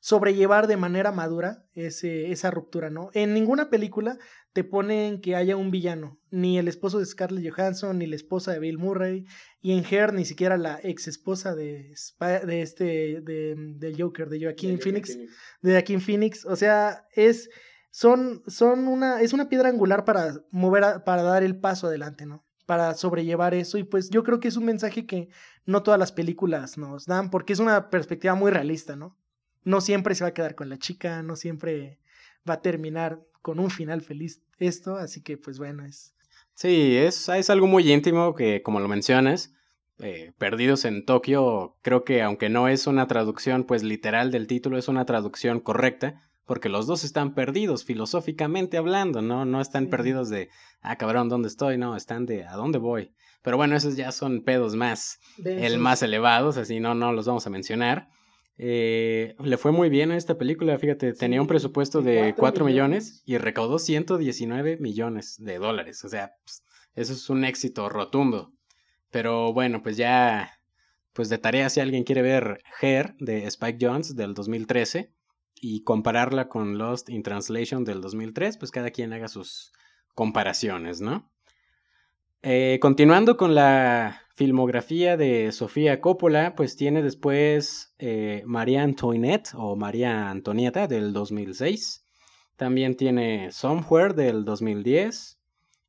sobrellevar 0.00 0.66
de 0.66 0.78
manera 0.78 1.12
madura 1.12 1.64
ese, 1.74 2.30
esa 2.30 2.50
ruptura, 2.50 2.88
¿no? 2.88 3.10
En 3.12 3.34
ninguna 3.34 3.68
película 3.68 4.16
te 4.52 4.64
ponen 4.64 5.20
que 5.20 5.36
haya 5.36 5.56
un 5.56 5.70
villano, 5.70 6.18
ni 6.30 6.58
el 6.58 6.68
esposo 6.68 6.98
de 6.98 7.06
Scarlett 7.06 7.52
Johansson, 7.52 7.98
ni 7.98 8.06
la 8.06 8.16
esposa 8.16 8.52
de 8.52 8.60
Bill 8.60 8.78
Murray, 8.78 9.26
y 9.60 9.72
en 9.72 9.84
Her 9.84 10.14
ni 10.14 10.24
siquiera 10.24 10.56
la 10.56 10.80
ex 10.82 11.06
esposa 11.08 11.54
de, 11.54 11.92
de 12.46 12.62
este, 12.62 13.20
de, 13.20 13.54
del 13.76 14.00
Joker, 14.00 14.28
de 14.28 14.40
Joaquín 14.40 14.80
Phoenix, 14.80 15.18
de 15.60 15.72
Joaquín 15.72 16.00
Phoenix, 16.00 16.46
o 16.46 16.56
sea, 16.56 17.06
es, 17.12 17.50
son, 17.90 18.42
son 18.46 18.88
una, 18.88 19.20
es 19.20 19.32
una 19.32 19.48
piedra 19.48 19.68
angular 19.68 20.04
para 20.04 20.34
mover, 20.50 21.02
para 21.04 21.22
dar 21.22 21.42
el 21.42 21.58
paso 21.58 21.86
adelante, 21.86 22.26
¿no? 22.26 22.44
para 22.68 22.92
sobrellevar 22.94 23.54
eso 23.54 23.78
y 23.78 23.82
pues 23.84 24.10
yo 24.10 24.22
creo 24.22 24.40
que 24.40 24.48
es 24.48 24.58
un 24.58 24.66
mensaje 24.66 25.06
que 25.06 25.30
no 25.64 25.82
todas 25.82 25.98
las 25.98 26.12
películas 26.12 26.76
nos 26.76 27.06
dan 27.06 27.30
porque 27.30 27.54
es 27.54 27.60
una 27.60 27.88
perspectiva 27.88 28.34
muy 28.34 28.50
realista, 28.50 28.94
¿no? 28.94 29.16
no 29.64 29.80
siempre 29.80 30.14
se 30.14 30.22
va 30.22 30.28
a 30.28 30.34
quedar 30.34 30.54
con 30.54 30.68
la 30.68 30.78
chica, 30.78 31.22
no 31.22 31.34
siempre 31.34 31.98
va 32.48 32.54
a 32.54 32.60
terminar 32.60 33.22
con 33.40 33.58
un 33.58 33.70
final 33.70 34.02
feliz 34.02 34.42
esto, 34.58 34.96
así 34.96 35.22
que 35.22 35.38
pues 35.38 35.58
bueno, 35.58 35.86
es... 35.86 36.14
Sí, 36.52 36.94
es, 36.94 37.30
es 37.30 37.48
algo 37.48 37.66
muy 37.66 37.90
íntimo 37.90 38.34
que 38.34 38.62
como 38.62 38.80
lo 38.80 38.88
mencionas, 38.88 39.54
eh, 40.00 40.32
Perdidos 40.36 40.84
en 40.84 41.06
Tokio, 41.06 41.74
creo 41.80 42.04
que 42.04 42.20
aunque 42.20 42.50
no 42.50 42.68
es 42.68 42.86
una 42.86 43.06
traducción 43.06 43.64
pues 43.64 43.82
literal 43.82 44.30
del 44.30 44.46
título, 44.46 44.76
es 44.76 44.88
una 44.88 45.06
traducción 45.06 45.60
correcta, 45.60 46.27
porque 46.48 46.70
los 46.70 46.86
dos 46.86 47.04
están 47.04 47.34
perdidos 47.34 47.84
filosóficamente 47.84 48.78
hablando, 48.78 49.20
¿no? 49.20 49.44
No 49.44 49.60
están 49.60 49.88
perdidos 49.88 50.30
de, 50.30 50.48
ah, 50.80 50.96
cabrón, 50.96 51.28
¿dónde 51.28 51.46
estoy? 51.46 51.76
No, 51.76 51.94
están 51.94 52.24
de, 52.24 52.44
¿a 52.44 52.56
dónde 52.56 52.78
voy? 52.78 53.12
Pero 53.42 53.58
bueno, 53.58 53.76
esos 53.76 53.96
ya 53.96 54.10
son 54.12 54.42
pedos 54.42 54.74
más, 54.74 55.20
el 55.44 55.78
más 55.78 56.02
elevados, 56.02 56.56
así 56.56 56.80
no, 56.80 56.94
no 56.94 57.12
los 57.12 57.26
vamos 57.26 57.46
a 57.46 57.50
mencionar. 57.50 58.08
Eh, 58.56 59.36
le 59.44 59.58
fue 59.58 59.72
muy 59.72 59.90
bien 59.90 60.10
a 60.10 60.16
esta 60.16 60.38
película, 60.38 60.78
fíjate, 60.78 61.12
tenía 61.12 61.42
un 61.42 61.46
presupuesto 61.46 62.00
de 62.00 62.34
4 62.34 62.64
millones 62.64 63.22
y 63.26 63.36
recaudó 63.36 63.78
119 63.78 64.78
millones 64.78 65.36
de 65.38 65.58
dólares. 65.58 66.02
O 66.02 66.08
sea, 66.08 66.32
pues, 66.42 66.64
eso 66.94 67.12
es 67.12 67.28
un 67.28 67.44
éxito 67.44 67.90
rotundo. 67.90 68.54
Pero 69.10 69.52
bueno, 69.52 69.82
pues 69.82 69.98
ya, 69.98 70.58
pues 71.12 71.28
de 71.28 71.36
tarea 71.36 71.68
si 71.68 71.80
alguien 71.80 72.04
quiere 72.04 72.22
ver 72.22 72.62
Hair 72.80 73.16
de 73.18 73.44
Spike 73.44 73.86
Jones 73.86 74.16
del 74.16 74.32
2013 74.32 75.12
y 75.60 75.82
compararla 75.82 76.48
con 76.48 76.78
Lost 76.78 77.08
in 77.08 77.22
Translation 77.22 77.84
del 77.84 78.00
2003, 78.00 78.58
pues 78.58 78.70
cada 78.70 78.90
quien 78.90 79.12
haga 79.12 79.28
sus 79.28 79.72
comparaciones, 80.14 81.00
¿no? 81.00 81.30
Eh, 82.42 82.78
continuando 82.80 83.36
con 83.36 83.54
la 83.54 84.22
filmografía 84.36 85.16
de 85.16 85.50
Sofía 85.50 86.00
Coppola, 86.00 86.54
pues 86.54 86.76
tiene 86.76 87.02
después 87.02 87.94
eh, 87.98 88.42
María 88.46 88.84
Antoinette 88.84 89.50
o 89.54 89.74
María 89.74 90.30
Antonieta 90.30 90.86
del 90.86 91.12
2006. 91.12 92.04
También 92.56 92.96
tiene 92.96 93.50
Somewhere 93.50 94.14
del 94.14 94.44
2010. 94.44 95.38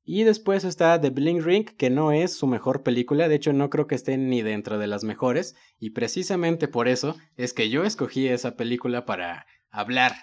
Y 0.03 0.23
después 0.23 0.63
está 0.63 0.99
The 0.99 1.11
Bling 1.11 1.43
Ring, 1.43 1.65
que 1.65 1.91
no 1.91 2.11
es 2.11 2.33
su 2.33 2.47
mejor 2.47 2.81
película, 2.81 3.27
de 3.27 3.35
hecho 3.35 3.53
no 3.53 3.69
creo 3.69 3.85
que 3.85 3.93
esté 3.93 4.17
ni 4.17 4.41
dentro 4.41 4.79
de 4.79 4.87
las 4.87 5.03
mejores, 5.03 5.55
y 5.77 5.91
precisamente 5.91 6.67
por 6.67 6.87
eso 6.87 7.15
es 7.37 7.53
que 7.53 7.69
yo 7.69 7.83
escogí 7.83 8.27
esa 8.27 8.57
película 8.57 9.05
para 9.05 9.45
hablar 9.71 10.13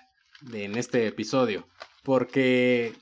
de, 0.40 0.64
en 0.64 0.76
este 0.76 1.06
episodio, 1.06 1.68
porque 2.02 2.94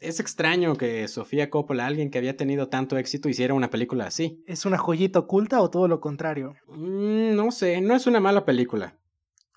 es 0.00 0.20
extraño 0.20 0.76
que 0.76 1.08
Sofía 1.08 1.50
Coppola, 1.50 1.86
alguien 1.86 2.10
que 2.10 2.18
había 2.18 2.36
tenido 2.36 2.68
tanto 2.68 2.98
éxito, 2.98 3.28
hiciera 3.28 3.54
una 3.54 3.70
película 3.70 4.06
así. 4.06 4.42
¿Es 4.46 4.66
una 4.66 4.78
joyita 4.78 5.20
oculta 5.20 5.60
o 5.62 5.70
todo 5.70 5.88
lo 5.88 6.00
contrario? 6.00 6.54
Mm, 6.68 7.34
no 7.34 7.50
sé, 7.50 7.80
no 7.80 7.94
es 7.94 8.06
una 8.06 8.20
mala 8.20 8.44
película. 8.44 8.98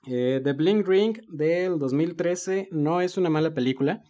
Eh, 0.05 0.39
The 0.43 0.53
Bling 0.53 0.85
Ring 0.85 1.19
del 1.27 1.79
2013 1.79 2.69
no 2.71 3.01
es 3.01 3.17
una 3.17 3.29
mala 3.29 3.53
película, 3.53 4.03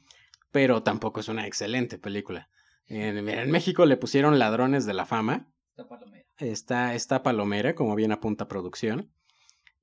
pero 0.52 0.84
tampoco 0.84 1.20
es 1.20 1.28
una 1.28 1.48
excelente 1.48 1.98
película. 1.98 2.50
En, 2.86 3.28
en 3.28 3.52
México 3.52 3.86
le 3.86 3.98
pusieron 3.98 4.38
Ladrones 4.38 4.86
de 4.86 4.94
la 4.94 5.06
Fama. 5.06 5.48
Está 5.72 5.88
Palomera. 5.88 6.26
Está, 6.38 6.94
está 6.94 7.24
Palomera, 7.24 7.74
como 7.74 7.96
bien 7.96 8.12
apunta 8.12 8.48
producción. 8.48 9.12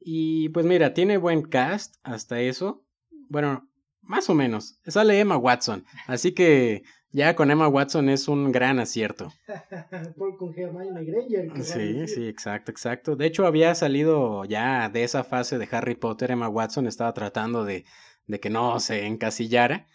Y 0.06 0.50
pues 0.50 0.66
mira, 0.66 0.92
tiene 0.92 1.16
buen 1.16 1.42
cast 1.42 1.96
hasta 2.02 2.38
eso. 2.40 2.84
Bueno, 3.30 3.66
más 4.02 4.28
o 4.28 4.34
menos. 4.34 4.78
Sale 4.86 5.18
Emma 5.18 5.38
Watson. 5.38 5.86
Así 6.06 6.32
que 6.32 6.82
ya 7.10 7.34
con 7.34 7.50
Emma 7.50 7.68
Watson 7.68 8.10
es 8.10 8.28
un 8.28 8.52
gran 8.52 8.78
acierto. 8.78 9.32
con 10.38 10.52
Hermione 10.54 11.04
Granger. 11.04 11.64
Sí, 11.64 12.06
sí, 12.06 12.28
exacto, 12.28 12.70
exacto. 12.70 13.16
De 13.16 13.24
hecho, 13.24 13.46
había 13.46 13.74
salido 13.74 14.44
ya 14.44 14.90
de 14.90 15.04
esa 15.04 15.24
fase 15.24 15.56
de 15.56 15.68
Harry 15.70 15.94
Potter. 15.94 16.32
Emma 16.32 16.50
Watson 16.50 16.86
estaba 16.86 17.14
tratando 17.14 17.64
de, 17.64 17.86
de 18.26 18.40
que 18.40 18.50
no 18.50 18.80
se 18.80 19.06
encasillara. 19.06 19.86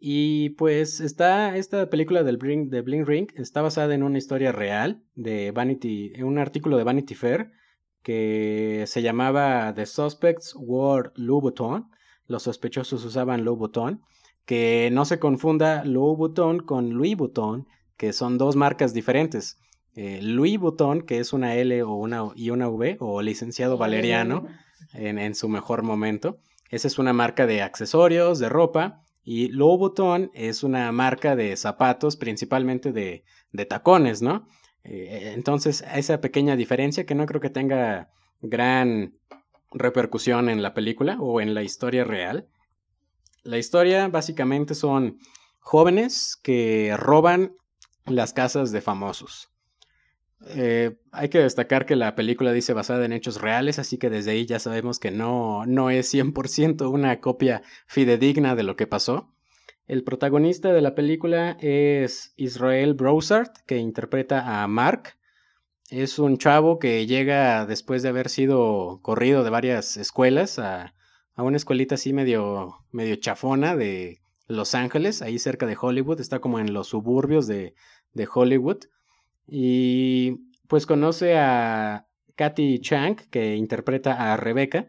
Y 0.00 0.50
pues 0.50 1.00
está 1.00 1.56
esta 1.56 1.90
película 1.90 2.24
del 2.24 2.38
Bling, 2.38 2.70
de 2.70 2.82
Bling 2.82 3.06
Ring 3.06 3.28
está 3.36 3.62
basada 3.62 3.94
en 3.94 4.02
una 4.02 4.18
historia 4.18 4.50
real 4.50 5.02
de 5.14 5.52
Vanity, 5.52 6.12
en 6.14 6.24
un 6.24 6.38
artículo 6.38 6.76
de 6.76 6.84
Vanity 6.84 7.14
Fair 7.14 7.52
que 8.02 8.84
se 8.86 9.02
llamaba 9.02 9.74
The 9.74 9.86
Suspects 9.86 10.54
Wore 10.56 11.10
Louboutin 11.14 11.86
los 12.28 12.42
sospechosos 12.42 13.04
usaban 13.04 13.44
Louboutin, 13.44 14.02
Que 14.44 14.90
no 14.92 15.04
se 15.04 15.18
confunda 15.18 15.84
Louis 15.84 16.16
Vuitton 16.16 16.60
con 16.60 16.90
Louis 16.90 17.16
Vuitton, 17.16 17.66
que 17.96 18.12
son 18.12 18.38
dos 18.38 18.54
marcas 18.54 18.94
diferentes. 18.94 19.58
Eh, 19.94 20.20
Louis 20.22 20.58
Vuitton, 20.58 21.02
que 21.02 21.18
es 21.18 21.32
una 21.32 21.56
L 21.56 21.82
o 21.82 21.94
una, 21.94 22.30
y 22.34 22.50
una 22.50 22.68
V, 22.68 22.96
o 23.00 23.20
licenciado 23.20 23.76
Valeriano 23.76 24.46
en, 24.92 25.18
en 25.18 25.34
su 25.34 25.48
mejor 25.48 25.82
momento. 25.82 26.38
Esa 26.70 26.86
es 26.86 26.98
una 26.98 27.12
marca 27.12 27.46
de 27.46 27.62
accesorios, 27.62 28.38
de 28.38 28.48
ropa, 28.48 29.02
y 29.22 29.48
Louis 29.48 29.78
Vuitton 29.78 30.30
es 30.34 30.62
una 30.62 30.92
marca 30.92 31.34
de 31.34 31.56
zapatos, 31.56 32.16
principalmente 32.16 32.92
de, 32.92 33.24
de 33.52 33.66
tacones, 33.66 34.22
¿no? 34.22 34.46
Eh, 34.88 35.32
entonces, 35.34 35.84
esa 35.94 36.20
pequeña 36.20 36.56
diferencia 36.56 37.04
que 37.04 37.14
no 37.14 37.26
creo 37.26 37.40
que 37.40 37.50
tenga 37.50 38.10
gran 38.40 39.14
repercusión 39.70 40.48
en 40.48 40.62
la 40.62 40.72
película 40.72 41.18
o 41.20 41.40
en 41.40 41.54
la 41.54 41.62
historia 41.62 42.04
real. 42.04 42.48
La 43.42 43.58
historia 43.58 44.08
básicamente 44.08 44.74
son 44.74 45.18
jóvenes 45.60 46.36
que 46.42 46.94
roban 46.96 47.52
las 48.06 48.32
casas 48.32 48.72
de 48.72 48.80
famosos. 48.80 49.50
Eh, 50.46 50.96
hay 51.12 51.28
que 51.28 51.40
destacar 51.40 51.84
que 51.84 51.96
la 51.96 52.14
película 52.14 52.52
dice 52.52 52.72
basada 52.72 53.04
en 53.04 53.12
hechos 53.12 53.40
reales, 53.40 53.78
así 53.78 53.98
que 53.98 54.08
desde 54.08 54.30
ahí 54.30 54.46
ya 54.46 54.58
sabemos 54.58 54.98
que 54.98 55.10
no, 55.10 55.66
no 55.66 55.90
es 55.90 56.12
100% 56.14 56.90
una 56.90 57.20
copia 57.20 57.62
fidedigna 57.86 58.54
de 58.54 58.62
lo 58.62 58.76
que 58.76 58.86
pasó. 58.86 59.34
El 59.88 60.04
protagonista 60.04 60.74
de 60.74 60.82
la 60.82 60.94
película 60.94 61.56
es 61.60 62.34
Israel 62.36 62.92
Broussard, 62.92 63.52
que 63.66 63.78
interpreta 63.78 64.62
a 64.62 64.68
Mark. 64.68 65.14
Es 65.88 66.18
un 66.18 66.36
chavo 66.36 66.78
que 66.78 67.06
llega 67.06 67.64
después 67.64 68.02
de 68.02 68.10
haber 68.10 68.28
sido 68.28 69.00
corrido 69.00 69.44
de 69.44 69.50
varias 69.50 69.96
escuelas 69.96 70.58
a, 70.58 70.94
a 71.34 71.42
una 71.42 71.56
escuelita 71.56 71.94
así 71.94 72.12
medio, 72.12 72.84
medio 72.92 73.16
chafona 73.16 73.76
de 73.76 74.20
Los 74.46 74.74
Ángeles, 74.74 75.22
ahí 75.22 75.38
cerca 75.38 75.64
de 75.64 75.78
Hollywood, 75.80 76.20
está 76.20 76.38
como 76.38 76.58
en 76.58 76.74
los 76.74 76.88
suburbios 76.88 77.46
de, 77.46 77.74
de 78.12 78.28
Hollywood. 78.30 78.84
Y 79.46 80.50
pues 80.68 80.84
conoce 80.84 81.38
a 81.38 82.06
Katy 82.36 82.80
Chang, 82.80 83.16
que 83.30 83.56
interpreta 83.56 84.34
a 84.34 84.36
Rebecca. 84.36 84.86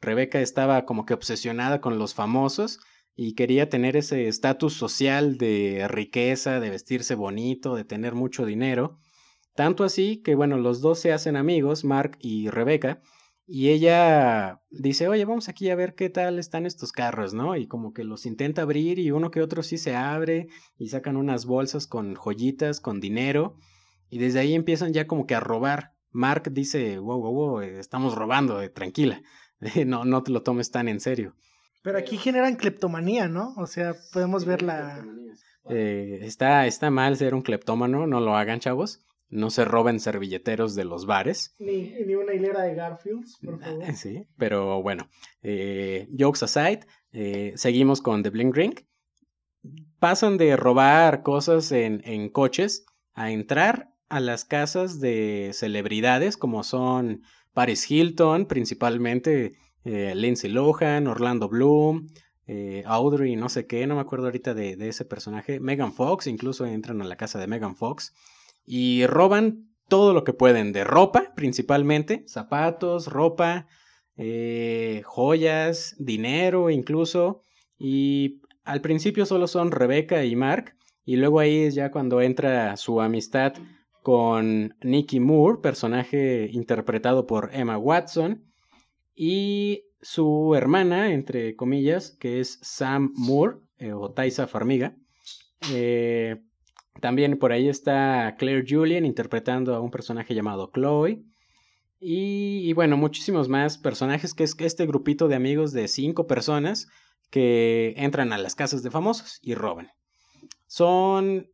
Rebecca 0.00 0.40
estaba 0.40 0.84
como 0.84 1.04
que 1.04 1.14
obsesionada 1.14 1.80
con 1.80 1.98
los 1.98 2.14
famosos 2.14 2.78
y 3.16 3.34
quería 3.34 3.70
tener 3.70 3.96
ese 3.96 4.28
estatus 4.28 4.74
social 4.74 5.38
de 5.38 5.88
riqueza, 5.88 6.60
de 6.60 6.70
vestirse 6.70 7.14
bonito, 7.14 7.74
de 7.74 7.84
tener 7.84 8.14
mucho 8.14 8.44
dinero. 8.44 8.98
Tanto 9.54 9.84
así 9.84 10.18
que, 10.22 10.34
bueno, 10.34 10.58
los 10.58 10.82
dos 10.82 11.00
se 11.00 11.12
hacen 11.14 11.34
amigos, 11.34 11.84
Mark 11.84 12.18
y 12.20 12.50
Rebeca, 12.50 13.00
y 13.46 13.70
ella 13.70 14.60
dice, 14.70 15.08
oye, 15.08 15.24
vamos 15.24 15.48
aquí 15.48 15.70
a 15.70 15.76
ver 15.76 15.94
qué 15.94 16.10
tal 16.10 16.38
están 16.38 16.66
estos 16.66 16.92
carros, 16.92 17.32
¿no? 17.32 17.56
Y 17.56 17.66
como 17.68 17.94
que 17.94 18.04
los 18.04 18.26
intenta 18.26 18.62
abrir 18.62 18.98
y 18.98 19.12
uno 19.12 19.30
que 19.30 19.40
otro 19.40 19.62
sí 19.62 19.78
se 19.78 19.94
abre 19.94 20.48
y 20.78 20.88
sacan 20.88 21.16
unas 21.16 21.46
bolsas 21.46 21.86
con 21.86 22.16
joyitas, 22.16 22.80
con 22.80 23.00
dinero, 23.00 23.56
y 24.10 24.18
desde 24.18 24.40
ahí 24.40 24.54
empiezan 24.54 24.92
ya 24.92 25.06
como 25.06 25.26
que 25.26 25.34
a 25.34 25.40
robar. 25.40 25.94
Mark 26.10 26.50
dice, 26.52 26.98
wow, 26.98 27.20
wow, 27.20 27.32
wow, 27.32 27.60
estamos 27.60 28.14
robando, 28.14 28.60
eh, 28.60 28.68
tranquila, 28.68 29.22
no, 29.86 30.04
no 30.04 30.22
te 30.22 30.32
lo 30.32 30.42
tomes 30.42 30.70
tan 30.70 30.88
en 30.88 31.00
serio. 31.00 31.34
Pero 31.86 31.98
aquí 31.98 32.16
generan 32.16 32.56
cleptomanía, 32.56 33.28
¿no? 33.28 33.54
O 33.56 33.68
sea, 33.68 33.94
podemos 34.12 34.44
ver 34.44 34.60
la... 34.60 35.06
Eh, 35.70 36.18
está, 36.22 36.66
está 36.66 36.90
mal 36.90 37.16
ser 37.16 37.32
un 37.32 37.42
cleptómano, 37.42 38.08
no 38.08 38.18
lo 38.18 38.36
hagan, 38.36 38.58
chavos. 38.58 39.06
No 39.28 39.50
se 39.50 39.64
roben 39.64 40.00
servilleteros 40.00 40.74
de 40.74 40.84
los 40.84 41.06
bares. 41.06 41.54
Ni, 41.60 41.92
ni 42.04 42.16
una 42.16 42.34
hilera 42.34 42.62
de 42.62 42.74
Garfields, 42.74 43.38
por 43.40 43.60
favor. 43.60 43.84
Sí, 43.94 44.26
pero 44.36 44.82
bueno, 44.82 45.08
eh, 45.44 46.08
jokes 46.18 46.44
aside, 46.44 46.80
eh, 47.12 47.52
seguimos 47.54 48.02
con 48.02 48.24
The 48.24 48.30
Bling 48.30 48.52
Ring. 48.52 48.74
Pasan 50.00 50.38
de 50.38 50.56
robar 50.56 51.22
cosas 51.22 51.70
en, 51.70 52.02
en 52.04 52.30
coches 52.30 52.84
a 53.14 53.30
entrar 53.30 53.92
a 54.08 54.18
las 54.18 54.44
casas 54.44 54.98
de 54.98 55.52
celebridades 55.52 56.36
como 56.36 56.64
son 56.64 57.22
Paris 57.54 57.88
Hilton, 57.88 58.46
principalmente 58.46 59.54
eh, 59.86 60.14
Lindsay 60.16 60.50
Lohan, 60.50 61.06
Orlando 61.06 61.48
Bloom, 61.48 62.08
eh, 62.48 62.82
Audrey, 62.86 63.36
no 63.36 63.48
sé 63.48 63.68
qué, 63.68 63.86
no 63.86 63.94
me 63.94 64.00
acuerdo 64.00 64.26
ahorita 64.26 64.52
de, 64.52 64.76
ese 64.88 65.04
personaje, 65.04 65.60
Megan 65.60 65.92
Fox, 65.92 66.26
incluso 66.26 66.66
entran 66.66 67.00
a 67.02 67.04
la 67.04 67.16
casa 67.16 67.38
de 67.38 67.46
Megan 67.46 67.76
Fox 67.76 68.12
y 68.64 69.06
roban 69.06 69.68
todo 69.88 70.12
lo 70.12 70.24
que 70.24 70.32
pueden, 70.32 70.72
de 70.72 70.82
ropa 70.82 71.32
principalmente, 71.36 72.24
zapatos, 72.26 73.06
ropa, 73.06 73.68
eh, 74.16 75.02
joyas, 75.04 75.94
dinero 76.00 76.68
incluso, 76.70 77.42
y 77.78 78.40
al 78.64 78.80
principio 78.80 79.24
solo 79.24 79.46
son 79.46 79.70
Rebecca 79.70 80.24
y 80.24 80.34
Mark, 80.34 80.74
y 81.04 81.14
luego 81.14 81.38
ahí 81.38 81.58
es 81.58 81.76
ya 81.76 81.92
cuando 81.92 82.20
entra 82.20 82.76
su 82.76 83.00
amistad 83.00 83.52
con 84.02 84.74
Nicky 84.82 85.20
Moore, 85.20 85.60
personaje 85.62 86.48
interpretado 86.52 87.26
por 87.28 87.50
Emma 87.52 87.78
Watson, 87.78 88.46
y 89.16 89.84
su 90.02 90.54
hermana, 90.54 91.12
entre 91.12 91.56
comillas, 91.56 92.10
que 92.10 92.38
es 92.38 92.58
Sam 92.62 93.12
Moore 93.16 93.56
eh, 93.78 93.92
o 93.92 94.12
Taisa 94.12 94.46
Farmiga. 94.46 94.94
Eh, 95.72 96.36
también 97.00 97.38
por 97.38 97.52
ahí 97.52 97.68
está 97.68 98.36
Claire 98.38 98.64
Julian 98.68 99.06
interpretando 99.06 99.74
a 99.74 99.80
un 99.80 99.90
personaje 99.90 100.34
llamado 100.34 100.70
Chloe. 100.72 101.24
Y, 101.98 102.72
bueno, 102.74 102.98
muchísimos 102.98 103.48
más 103.48 103.78
personajes, 103.78 104.34
que 104.34 104.44
es 104.44 104.54
este 104.58 104.86
grupito 104.86 105.28
de 105.28 105.34
amigos 105.34 105.72
de 105.72 105.88
cinco 105.88 106.26
personas 106.26 106.88
que 107.30 107.94
entran 107.96 108.32
a 108.32 108.38
las 108.38 108.54
casas 108.54 108.82
de 108.82 108.90
famosos 108.90 109.40
y 109.42 109.54
roban. 109.54 109.90
Son 110.66 111.48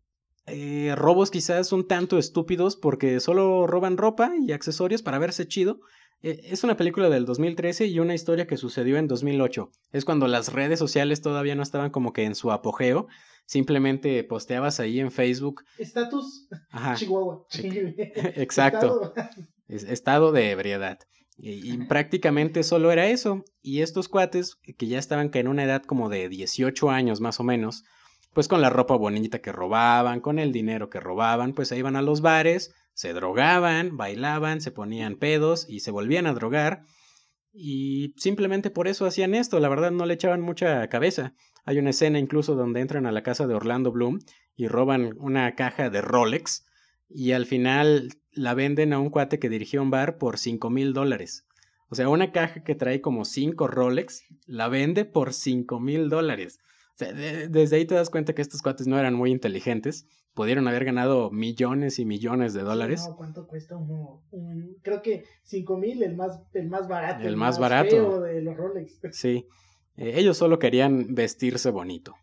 eh, 0.47 0.95
robos 0.97 1.31
quizás 1.31 1.73
un 1.73 1.87
tanto 1.87 2.19
estúpidos 2.19 2.77
porque 2.77 3.21
solo 3.21 3.69
roban 3.69 3.97
ropa 3.97 4.33
y 4.39 4.51
accesorios 4.51 5.01
para 5.01 5.21
verse 5.21 5.47
chido, 5.47 5.81
es 6.23 6.63
una 6.63 6.77
película 6.77 7.09
del 7.09 7.25
2013 7.25 7.87
y 7.87 7.99
una 7.99 8.15
historia 8.15 8.47
que 8.47 8.57
sucedió 8.57 8.97
en 8.97 9.09
2008. 9.09 9.71
Es 9.93 10.05
cuando 10.05 10.29
las 10.29 10.53
redes 10.53 10.79
sociales 10.79 11.21
todavía 11.21 11.55
no 11.55 11.63
estaban 11.63 11.91
como 11.91 12.13
que 12.13 12.25
en 12.25 12.35
su 12.35 12.53
apogeo. 12.53 13.09
Simplemente 13.45 14.23
posteabas 14.23 14.79
ahí 14.79 15.01
en 15.01 15.11
Facebook. 15.11 15.65
Estatus 15.79 16.49
Chihuahua. 16.97 17.45
Exacto. 18.37 19.13
Estado. 19.69 20.33
de 20.33 20.51
ebriedad. 20.51 20.99
Y, 21.39 21.77
prácticamente 21.87 22.63
solo 22.63 22.93
era 22.93 23.09
eso. 23.09 23.45
Y 23.61 23.81
estos 23.81 24.09
cuates, 24.09 24.55
que 24.55 24.87
ya 24.87 24.99
estaban 24.99 25.31
que 25.31 25.41
en 25.41 25.49
una 25.49 25.65
edad 25.65 25.83
como 25.83 26.09
de 26.09 26.29
18 26.29 26.91
años 26.91 27.21
más 27.21 27.41
o 27.41 27.43
menos, 27.43 27.85
pues 28.33 28.47
con 28.47 28.61
la 28.61 28.71
ropa 28.71 28.95
bonita 28.95 29.41
que 29.41 29.51
robaban, 29.51 30.21
con 30.21 30.39
el 30.39 30.53
dinero 30.53 30.89
que 30.89 31.01
robaban, 31.01 31.53
pues 31.53 31.69
se 31.69 31.77
iban 31.77 31.97
a 31.97 32.03
los 32.03 32.21
bares, 32.21 32.73
se 32.95 33.13
drogaban, 33.13 33.97
bailaban, 33.97 34.61
se 34.61 34.71
ponían 34.71 35.17
pedos 35.17 35.67
y 35.69 35.81
se 35.81 35.91
volvían 35.91 36.27
a 36.27 36.35
drogar. 36.35 36.85
Y 37.53 38.15
simplemente 38.17 38.71
por 38.71 38.89
eso 38.89 39.07
hacían 39.07 39.35
esto, 39.35 39.61
la 39.61 39.69
verdad 39.69 39.91
no 39.91 40.07
le 40.07 40.15
echaban 40.15 40.41
mucha 40.41 40.87
cabeza. 40.89 41.35
Hay 41.65 41.79
una 41.79 41.91
escena 41.91 42.19
incluso 42.19 42.55
donde 42.55 42.81
entran 42.81 43.07
a 43.07 43.13
la 43.13 43.23
casa 43.23 43.47
de 43.47 43.55
Orlando 43.55 43.93
Bloom 43.93 44.21
y 44.57 44.69
roban 44.69 45.15
una 45.19 45.55
caja 45.55 45.91
de 45.91 46.01
Rolex 46.01 46.67
y 47.09 47.33
al 47.33 47.47
final 47.47 48.09
la 48.33 48.55
venden 48.55 48.93
a 48.93 48.99
un 48.99 49.11
cuate 49.11 49.39
que 49.39 49.49
dirigió 49.49 49.83
un 49.83 49.91
bar 49.91 50.19
por 50.19 50.39
5 50.39 50.71
mil 50.71 50.93
dólares. 50.93 51.47
O 51.89 51.95
sea, 51.95 52.09
una 52.09 52.33
caja 52.33 52.65
que 52.65 52.75
trae 52.75 53.03
como 53.03 53.25
5 53.25 53.67
Rolex 53.67 54.25
la 54.47 54.69
vende 54.69 55.05
por 55.05 55.35
5 55.35 55.79
mil 55.79 56.09
dólares 56.09 56.59
desde 56.99 57.77
ahí 57.77 57.85
te 57.85 57.95
das 57.95 58.11
cuenta 58.11 58.35
que 58.35 58.43
estos 58.43 58.63
cuates 58.63 58.87
no 58.87 58.99
eran 58.99 59.15
muy 59.15 59.31
inteligentes. 59.31 60.07
Pudieron 60.35 60.67
haber 60.67 60.85
ganado 60.85 61.31
millones 61.31 61.99
y 61.99 62.05
millones 62.05 62.55
de 62.55 62.63
dólares. 62.63 63.05
no, 63.07 63.17
¿cuánto 63.17 63.47
cuesta 63.47 63.77
uno? 63.77 64.23
creo 64.83 65.03
que 65.03 65.25
5 65.43 65.77
mil, 65.77 66.03
el 66.03 66.17
más, 66.17 66.41
el 66.55 66.69
más 66.69 66.89
barato. 66.89 67.27
El, 67.27 67.37
más, 67.37 67.59
barato. 67.59 68.21
de 68.21 68.43
los 68.43 68.57
Rolex. 68.57 68.99
Sí. 69.13 69.47
Eh, 69.97 70.15
ellos 70.17 70.39
solo 70.39 70.59
querían 70.59 71.15
vestirse 71.15 71.71
bonito. 71.71 72.15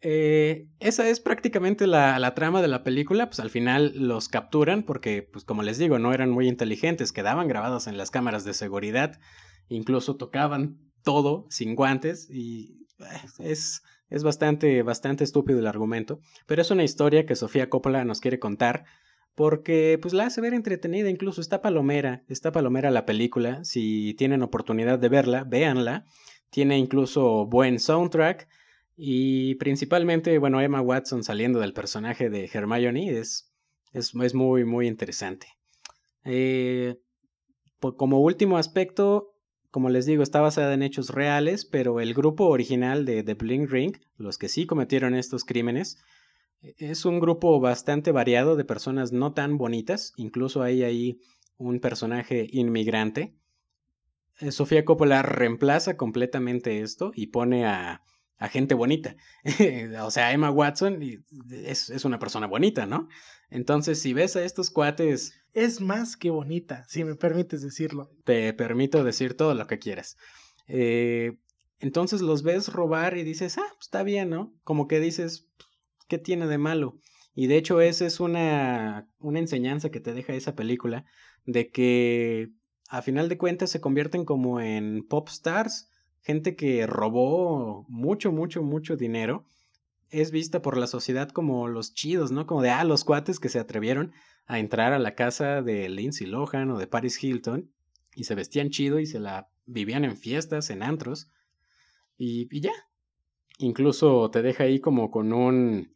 Eh, 0.00 0.68
esa 0.78 1.08
es 1.08 1.18
prácticamente 1.18 1.88
la, 1.88 2.20
la, 2.20 2.34
trama 2.34 2.62
de 2.62 2.68
la 2.68 2.84
película, 2.84 3.26
pues 3.26 3.40
al 3.40 3.50
final 3.50 3.92
los 3.96 4.28
capturan 4.28 4.84
porque, 4.84 5.22
pues 5.22 5.44
como 5.44 5.64
les 5.64 5.78
digo, 5.78 5.98
no 5.98 6.12
eran 6.12 6.30
muy 6.30 6.46
inteligentes, 6.46 7.12
quedaban 7.12 7.48
grabados 7.48 7.88
en 7.88 7.96
las 7.96 8.12
cámaras 8.12 8.44
de 8.44 8.54
seguridad, 8.54 9.18
incluso 9.68 10.16
tocaban 10.16 10.78
todo 11.02 11.46
sin 11.50 11.74
guantes 11.74 12.28
y 12.30 12.86
es, 13.38 13.82
es 14.08 14.22
bastante, 14.22 14.82
bastante 14.82 15.24
estúpido 15.24 15.58
el 15.58 15.66
argumento, 15.66 16.20
pero 16.46 16.62
es 16.62 16.70
una 16.70 16.84
historia 16.84 17.26
que 17.26 17.36
Sofía 17.36 17.68
Coppola 17.68 18.04
nos 18.04 18.20
quiere 18.20 18.38
contar 18.38 18.84
porque 19.34 19.98
pues 20.00 20.14
la 20.14 20.26
hace 20.26 20.40
ver 20.40 20.54
entretenida, 20.54 21.10
incluso 21.10 21.42
está 21.42 21.60
palomera, 21.60 22.24
está 22.26 22.52
palomera 22.52 22.90
la 22.90 23.04
película, 23.04 23.64
si 23.64 24.14
tienen 24.14 24.42
oportunidad 24.42 24.98
de 24.98 25.10
verla, 25.10 25.44
véanla, 25.44 26.06
tiene 26.50 26.78
incluso 26.78 27.44
buen 27.44 27.78
soundtrack 27.78 28.48
y 28.96 29.56
principalmente, 29.56 30.38
bueno, 30.38 30.60
Emma 30.60 30.80
Watson 30.80 31.22
saliendo 31.22 31.60
del 31.60 31.74
personaje 31.74 32.30
de 32.30 32.48
Hermione 32.50 33.18
es, 33.18 33.52
es, 33.92 34.14
muy, 34.34 34.64
muy 34.64 34.86
interesante. 34.86 35.48
Eh, 36.24 36.96
como 37.78 38.20
último 38.20 38.56
aspecto, 38.56 39.35
Como 39.76 39.90
les 39.90 40.06
digo, 40.06 40.22
está 40.22 40.40
basada 40.40 40.72
en 40.72 40.82
hechos 40.82 41.10
reales, 41.10 41.66
pero 41.66 42.00
el 42.00 42.14
grupo 42.14 42.46
original 42.46 43.04
de 43.04 43.22
The 43.22 43.34
Bling 43.34 43.68
Ring, 43.68 43.98
los 44.16 44.38
que 44.38 44.48
sí 44.48 44.64
cometieron 44.64 45.14
estos 45.14 45.44
crímenes, 45.44 45.98
e-, 46.62 46.74
es 46.78 47.04
un 47.04 47.20
grupo 47.20 47.60
bastante 47.60 48.10
variado 48.10 48.56
de 48.56 48.64
personas 48.64 49.12
no 49.12 49.34
tan 49.34 49.58
bonitas, 49.58 50.14
incluso 50.16 50.62
hay 50.62 50.82
ahí 50.82 51.20
un 51.58 51.78
personaje 51.80 52.48
inmigrante. 52.52 53.34
Eh, 54.40 54.50
Sofía 54.50 54.86
Coppola 54.86 55.20
reemplaza 55.20 55.98
completamente 55.98 56.80
esto 56.80 57.12
y 57.14 57.26
pone 57.26 57.66
a, 57.66 58.00
gente 58.48 58.74
bonita. 58.74 59.16
o 60.02 60.10
sea, 60.10 60.32
Emma 60.32 60.50
Watson 60.50 61.02
es, 61.52 62.02
una 62.06 62.18
persona 62.18 62.46
bonita, 62.46 62.86
¿no? 62.86 63.08
Entonces, 63.50 64.00
si 64.00 64.12
ves 64.12 64.36
a 64.36 64.44
estos 64.44 64.70
cuates... 64.70 65.34
Es 65.52 65.80
más 65.80 66.16
que 66.16 66.30
bonita, 66.30 66.84
si 66.88 67.04
me 67.04 67.14
permites 67.14 67.62
decirlo. 67.62 68.10
Te 68.24 68.52
permito 68.52 69.04
decir 69.04 69.34
todo 69.34 69.54
lo 69.54 69.66
que 69.66 69.78
quieras. 69.78 70.18
Eh, 70.68 71.38
entonces 71.78 72.20
los 72.20 72.42
ves 72.42 72.72
robar 72.72 73.16
y 73.16 73.22
dices, 73.22 73.58
ah, 73.58 73.66
pues 73.68 73.86
está 73.86 74.02
bien, 74.02 74.30
¿no? 74.30 74.52
Como 74.64 74.88
que 74.88 75.00
dices, 75.00 75.48
¿qué 76.08 76.18
tiene 76.18 76.46
de 76.46 76.58
malo? 76.58 76.98
Y 77.34 77.48
de 77.48 77.56
hecho 77.56 77.80
esa 77.80 78.06
es 78.06 78.20
una, 78.20 79.08
una 79.18 79.38
enseñanza 79.38 79.90
que 79.90 80.00
te 80.00 80.14
deja 80.14 80.32
esa 80.34 80.54
película, 80.54 81.04
de 81.44 81.70
que 81.70 82.50
a 82.88 83.02
final 83.02 83.28
de 83.28 83.38
cuentas 83.38 83.70
se 83.70 83.80
convierten 83.80 84.24
como 84.24 84.60
en 84.60 85.06
pop 85.06 85.28
stars, 85.28 85.90
gente 86.22 86.56
que 86.56 86.86
robó 86.86 87.84
mucho, 87.88 88.32
mucho, 88.32 88.62
mucho 88.62 88.96
dinero, 88.96 89.46
es 90.10 90.30
vista 90.30 90.62
por 90.62 90.76
la 90.76 90.86
sociedad 90.86 91.30
como 91.30 91.68
los 91.68 91.94
chidos, 91.94 92.30
¿no? 92.30 92.46
Como 92.46 92.62
de, 92.62 92.70
ah, 92.70 92.84
los 92.84 93.04
cuates 93.04 93.40
que 93.40 93.48
se 93.48 93.58
atrevieron 93.58 94.12
a 94.46 94.58
entrar 94.58 94.92
a 94.92 94.98
la 94.98 95.14
casa 95.14 95.62
de 95.62 95.88
Lindsay 95.88 96.26
Lohan 96.26 96.70
o 96.70 96.78
de 96.78 96.86
Paris 96.86 97.22
Hilton 97.22 97.70
y 98.14 98.24
se 98.24 98.34
vestían 98.34 98.70
chido 98.70 99.00
y 99.00 99.06
se 99.06 99.18
la 99.18 99.48
vivían 99.66 100.04
en 100.04 100.16
fiestas, 100.16 100.70
en 100.70 100.82
antros 100.82 101.28
y, 102.16 102.48
y 102.50 102.60
ya. 102.60 102.72
Incluso 103.58 104.30
te 104.30 104.42
deja 104.42 104.64
ahí 104.64 104.80
como 104.80 105.10
con 105.10 105.32
un, 105.32 105.92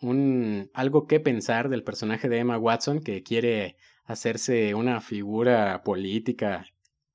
un 0.00 0.70
algo 0.74 1.06
que 1.06 1.20
pensar 1.20 1.68
del 1.68 1.84
personaje 1.84 2.28
de 2.28 2.38
Emma 2.38 2.58
Watson 2.58 3.00
que 3.00 3.22
quiere 3.22 3.76
hacerse 4.04 4.74
una 4.74 5.00
figura 5.00 5.82
política 5.82 6.66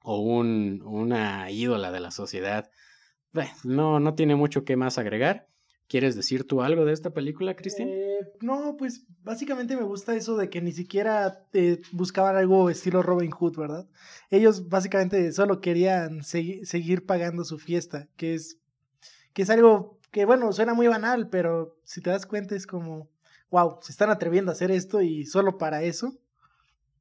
o 0.04 0.20
un, 0.20 0.82
una 0.84 1.50
ídola 1.50 1.92
de 1.92 2.00
la 2.00 2.12
sociedad. 2.12 2.70
no, 3.64 4.00
no 4.00 4.14
tiene 4.16 4.36
mucho 4.36 4.64
que 4.64 4.76
más 4.76 4.98
agregar. 4.98 5.48
¿Quieres 5.94 6.16
decir 6.16 6.48
tú 6.48 6.64
algo 6.64 6.86
de 6.86 6.92
esta 6.92 7.12
película, 7.12 7.56
Cristian? 7.56 7.88
Eh, 7.88 8.34
no, 8.42 8.78
pues 8.80 9.06
básicamente 9.22 9.76
me 9.76 9.84
gusta 9.84 10.16
eso 10.16 10.36
de 10.36 10.50
que 10.50 10.60
ni 10.60 10.72
siquiera 10.72 11.46
eh, 11.54 11.84
buscaban 11.92 12.36
algo 12.36 12.72
estilo 12.72 13.04
Robin 13.04 13.30
Hood, 13.30 13.56
¿verdad? 13.56 13.88
Ellos 14.32 14.70
básicamente 14.70 15.32
solo 15.34 15.62
querían 15.62 16.24
seguir 16.24 17.06
pagando 17.06 17.44
su 17.44 17.60
fiesta, 17.60 18.08
que 18.18 18.34
es, 18.34 18.58
que 19.34 19.44
es 19.44 19.52
algo 19.52 20.00
que, 20.10 20.26
bueno, 20.26 20.52
suena 20.52 20.74
muy 20.74 20.88
banal, 20.88 21.30
pero 21.30 21.78
si 21.84 22.02
te 22.02 22.10
das 22.10 22.26
cuenta 22.26 22.56
es 22.56 22.66
como, 22.66 23.08
wow, 23.52 23.78
se 23.84 23.92
están 23.92 24.10
atreviendo 24.10 24.50
a 24.50 24.54
hacer 24.54 24.72
esto 24.72 25.00
y 25.04 25.28
solo 25.28 25.60
para 25.60 25.84
eso. 25.84 26.18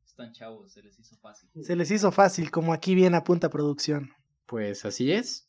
Están 0.05 0.33
chavos, 0.33 0.71
se 0.71 0.83
les 0.83 0.99
hizo 0.99 1.17
fácil. 1.17 1.49
Se 1.63 1.77
les 1.77 1.91
hizo 1.91 2.13
fácil, 2.13 2.51
como 2.51 2.75
aquí 2.75 2.95
viene 2.95 3.17
a 3.17 3.25
punta 3.25 3.49
producción. 3.49 4.11
Pues 4.45 4.85
así 4.85 5.13
es. 5.13 5.49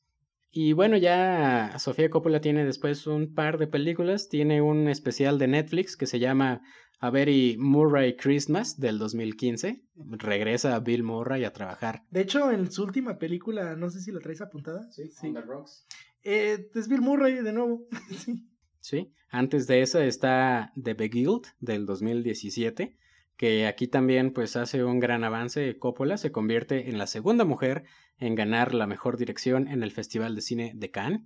Y 0.56 0.74
bueno, 0.74 0.98
ya 0.98 1.80
Sofía 1.80 2.12
Coppola 2.12 2.40
tiene 2.40 2.64
después 2.64 3.08
un 3.08 3.34
par 3.34 3.58
de 3.58 3.66
películas. 3.66 4.30
Tiene 4.30 4.62
un 4.62 4.88
especial 4.88 5.40
de 5.40 5.48
Netflix 5.48 5.98
que 5.98 6.06
se 6.06 6.20
llama 6.20 6.62
A 7.00 7.10
Very 7.10 7.58
Murray 7.58 8.16
Christmas 8.16 8.80
del 8.80 9.00
2015. 9.00 9.84
Regresa 10.12 10.80
Bill 10.80 11.02
Murray 11.02 11.44
a 11.44 11.54
trabajar. 11.54 12.04
De 12.12 12.22
hecho, 12.22 12.52
en 12.52 12.72
su 12.72 12.84
última 12.84 13.18
película, 13.18 13.76
no 13.76 13.90
sé 13.90 14.00
si 14.00 14.12
la 14.12 14.20
traes 14.20 14.42
apuntada. 14.42 14.92
Sí, 14.92 15.10
sí. 15.10 15.30
On 15.30 15.34
the 15.34 15.42
Rocks. 15.42 15.88
Eh, 16.24 16.70
es 16.76 16.88
Bill 16.88 17.02
Murray 17.02 17.34
de 17.42 17.52
nuevo. 17.52 17.88
sí. 18.16 18.48
Sí. 18.80 19.12
Antes 19.30 19.66
de 19.66 19.82
esa 19.82 20.06
está 20.06 20.72
The 20.80 20.94
Beguiled 20.94 21.48
del 21.62 21.88
2017 21.88 22.96
que 23.38 23.68
aquí 23.68 23.88
también 23.88 24.32
pues 24.32 24.56
hace 24.56 24.84
un 24.84 25.00
gran 25.00 25.24
avance. 25.24 25.78
Coppola 25.78 26.18
se 26.18 26.32
convierte 26.32 26.90
en 26.90 26.98
la 26.98 27.08
segunda 27.08 27.46
mujer 27.46 27.84
en 28.18 28.36
ganar 28.36 28.74
la 28.74 28.88
mejor 28.88 29.18
dirección 29.18 29.68
en 29.68 29.84
el 29.84 29.92
Festival 29.92 30.36
de 30.36 30.42
Cine 30.42 30.72
de 30.76 30.92
Cannes. 30.92 31.22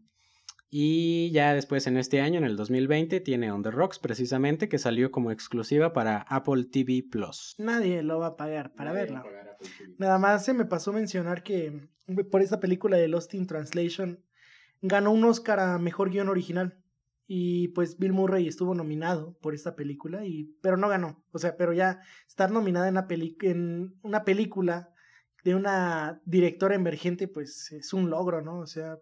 Y 0.70 1.32
ya 1.32 1.54
después 1.54 1.88
en 1.88 1.98
este 1.98 2.20
año, 2.20 2.40
en 2.40 2.44
el 2.44 2.58
2020, 2.58 3.22
tiene 3.22 3.52
On 3.52 3.64
the 3.64 3.72
Rocks 3.72 4.00
precisamente, 4.00 4.68
que 4.68 4.78
salió 4.78 5.12
como 5.12 5.32
exclusiva 5.32 5.94
para 5.94 6.24
Apple 6.24 6.66
TV 6.66 7.06
Plus. 7.10 7.56
Nadie 7.58 8.04
lo 8.04 8.20
va 8.20 8.28
a 8.28 8.36
pagar 8.36 8.74
para 8.74 8.92
verla. 8.92 9.24
Nada 9.98 10.20
más 10.20 10.44
se 10.44 10.54
me 10.54 10.66
pasó 10.66 10.92
mencionar 10.92 11.42
que 11.42 11.88
por 12.30 12.42
esta 12.42 12.60
película 12.60 12.98
de 12.98 13.08
Lost 13.08 13.34
in 13.34 13.48
Translation 13.48 14.20
ganó 14.82 15.12
un 15.12 15.24
Oscar 15.24 15.60
a 15.60 15.78
Mejor 15.80 16.10
Guión 16.10 16.28
Original. 16.28 16.78
Y 17.28 17.68
pues 17.70 17.98
Bill 17.98 18.14
Murray 18.14 18.48
estuvo 18.48 18.74
nominado 18.74 19.38
por 19.42 19.54
esta 19.54 19.76
película, 19.76 20.26
y, 20.26 20.56
pero 20.62 20.78
no 20.78 20.88
ganó. 20.88 21.24
O 21.34 21.40
sea, 21.40 21.58
pero 21.58 21.74
ya 21.74 22.00
estar 22.28 22.52
nominada 22.52 22.88
en 22.88 22.94
una, 22.94 23.08
en 23.42 23.96
una 24.02 24.24
película 24.24 24.94
de 25.44 25.54
una 25.54 26.22
directora 26.26 26.76
emergente, 26.76 27.28
pues 27.28 27.72
es 27.74 27.94
un 27.94 28.10
logro, 28.10 28.42
¿no? 28.42 28.60
O 28.60 28.68
sea... 28.68 28.98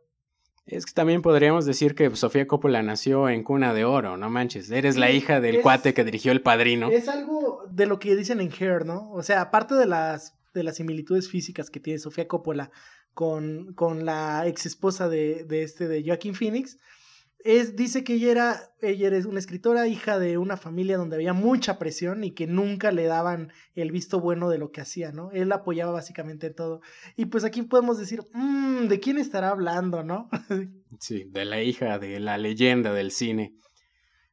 Es 0.65 0.88
que 0.88 0.93
también 0.93 1.21
podríamos 1.21 1.67
decir 1.67 1.93
que 1.93 2.15
Sofía 2.15 2.47
Coppola 2.47 2.81
nació 2.81 3.29
en 3.29 3.43
cuna 3.43 3.73
de 3.75 3.85
oro, 3.85 4.17
no 4.17 4.31
manches. 4.31 4.71
Eres 4.71 4.97
la 4.97 5.11
hija 5.11 5.39
del 5.39 5.61
cuate 5.61 5.93
que 5.93 6.03
dirigió 6.03 6.31
El 6.31 6.41
Padrino. 6.41 6.89
Es 6.89 7.07
algo 7.07 7.63
de 7.69 7.85
lo 7.85 7.99
que 7.99 8.15
dicen 8.15 8.41
en 8.41 8.51
Hair, 8.51 8.83
¿no? 8.83 9.11
O 9.11 9.21
sea, 9.21 9.41
aparte 9.41 9.75
de 9.75 9.85
las, 9.85 10.33
de 10.55 10.63
las 10.63 10.77
similitudes 10.77 11.29
físicas 11.29 11.69
que 11.69 11.79
tiene 11.79 11.99
Sofía 11.99 12.27
Coppola 12.27 12.71
con, 13.13 13.73
con 13.75 14.05
la 14.05 14.47
ex 14.47 14.65
esposa 14.65 15.07
de, 15.07 15.45
de 15.45 15.61
este 15.61 15.88
de 15.88 16.03
Joaquín 16.03 16.33
Phoenix, 16.33 16.79
es, 17.45 17.75
dice 17.75 18.03
que 18.03 18.15
ella 18.15 18.31
era, 18.31 18.73
ella 18.81 19.08
era 19.08 19.27
una 19.27 19.38
escritora, 19.38 19.88
hija 19.88 20.17
de 20.17 20.39
una 20.39 20.58
familia 20.58 20.97
donde 20.97 21.15
había 21.15 21.34
mucha 21.34 21.77
presión 21.77 22.23
y 22.23 22.31
que 22.31 22.47
nunca 22.47 22.91
le 22.91 23.05
daban 23.05 23.53
el 23.75 23.91
visto 23.91 24.19
bueno 24.19 24.49
de 24.49 24.58
lo 24.58 24.71
que 24.71 24.81
hacía, 24.81 25.12
¿no? 25.12 25.29
Él 25.31 25.51
apoyaba 25.51 25.91
básicamente 25.91 26.49
todo. 26.49 26.81
Y 27.15 27.25
pues 27.25 27.43
aquí 27.43 27.62
podemos 27.62 27.99
decir, 27.99 28.23
mmm, 28.34 28.88
¿de 28.88 28.99
quién 28.99 29.19
estará 29.19 29.49
hablando, 29.49 30.03
no? 30.03 30.27
sí, 30.99 31.25
de 31.29 31.45
la 31.45 31.62
hija 31.62 31.99
de 31.99 32.19
la 32.19 32.39
leyenda 32.39 32.93
del 32.93 33.12
cine. 33.12 33.53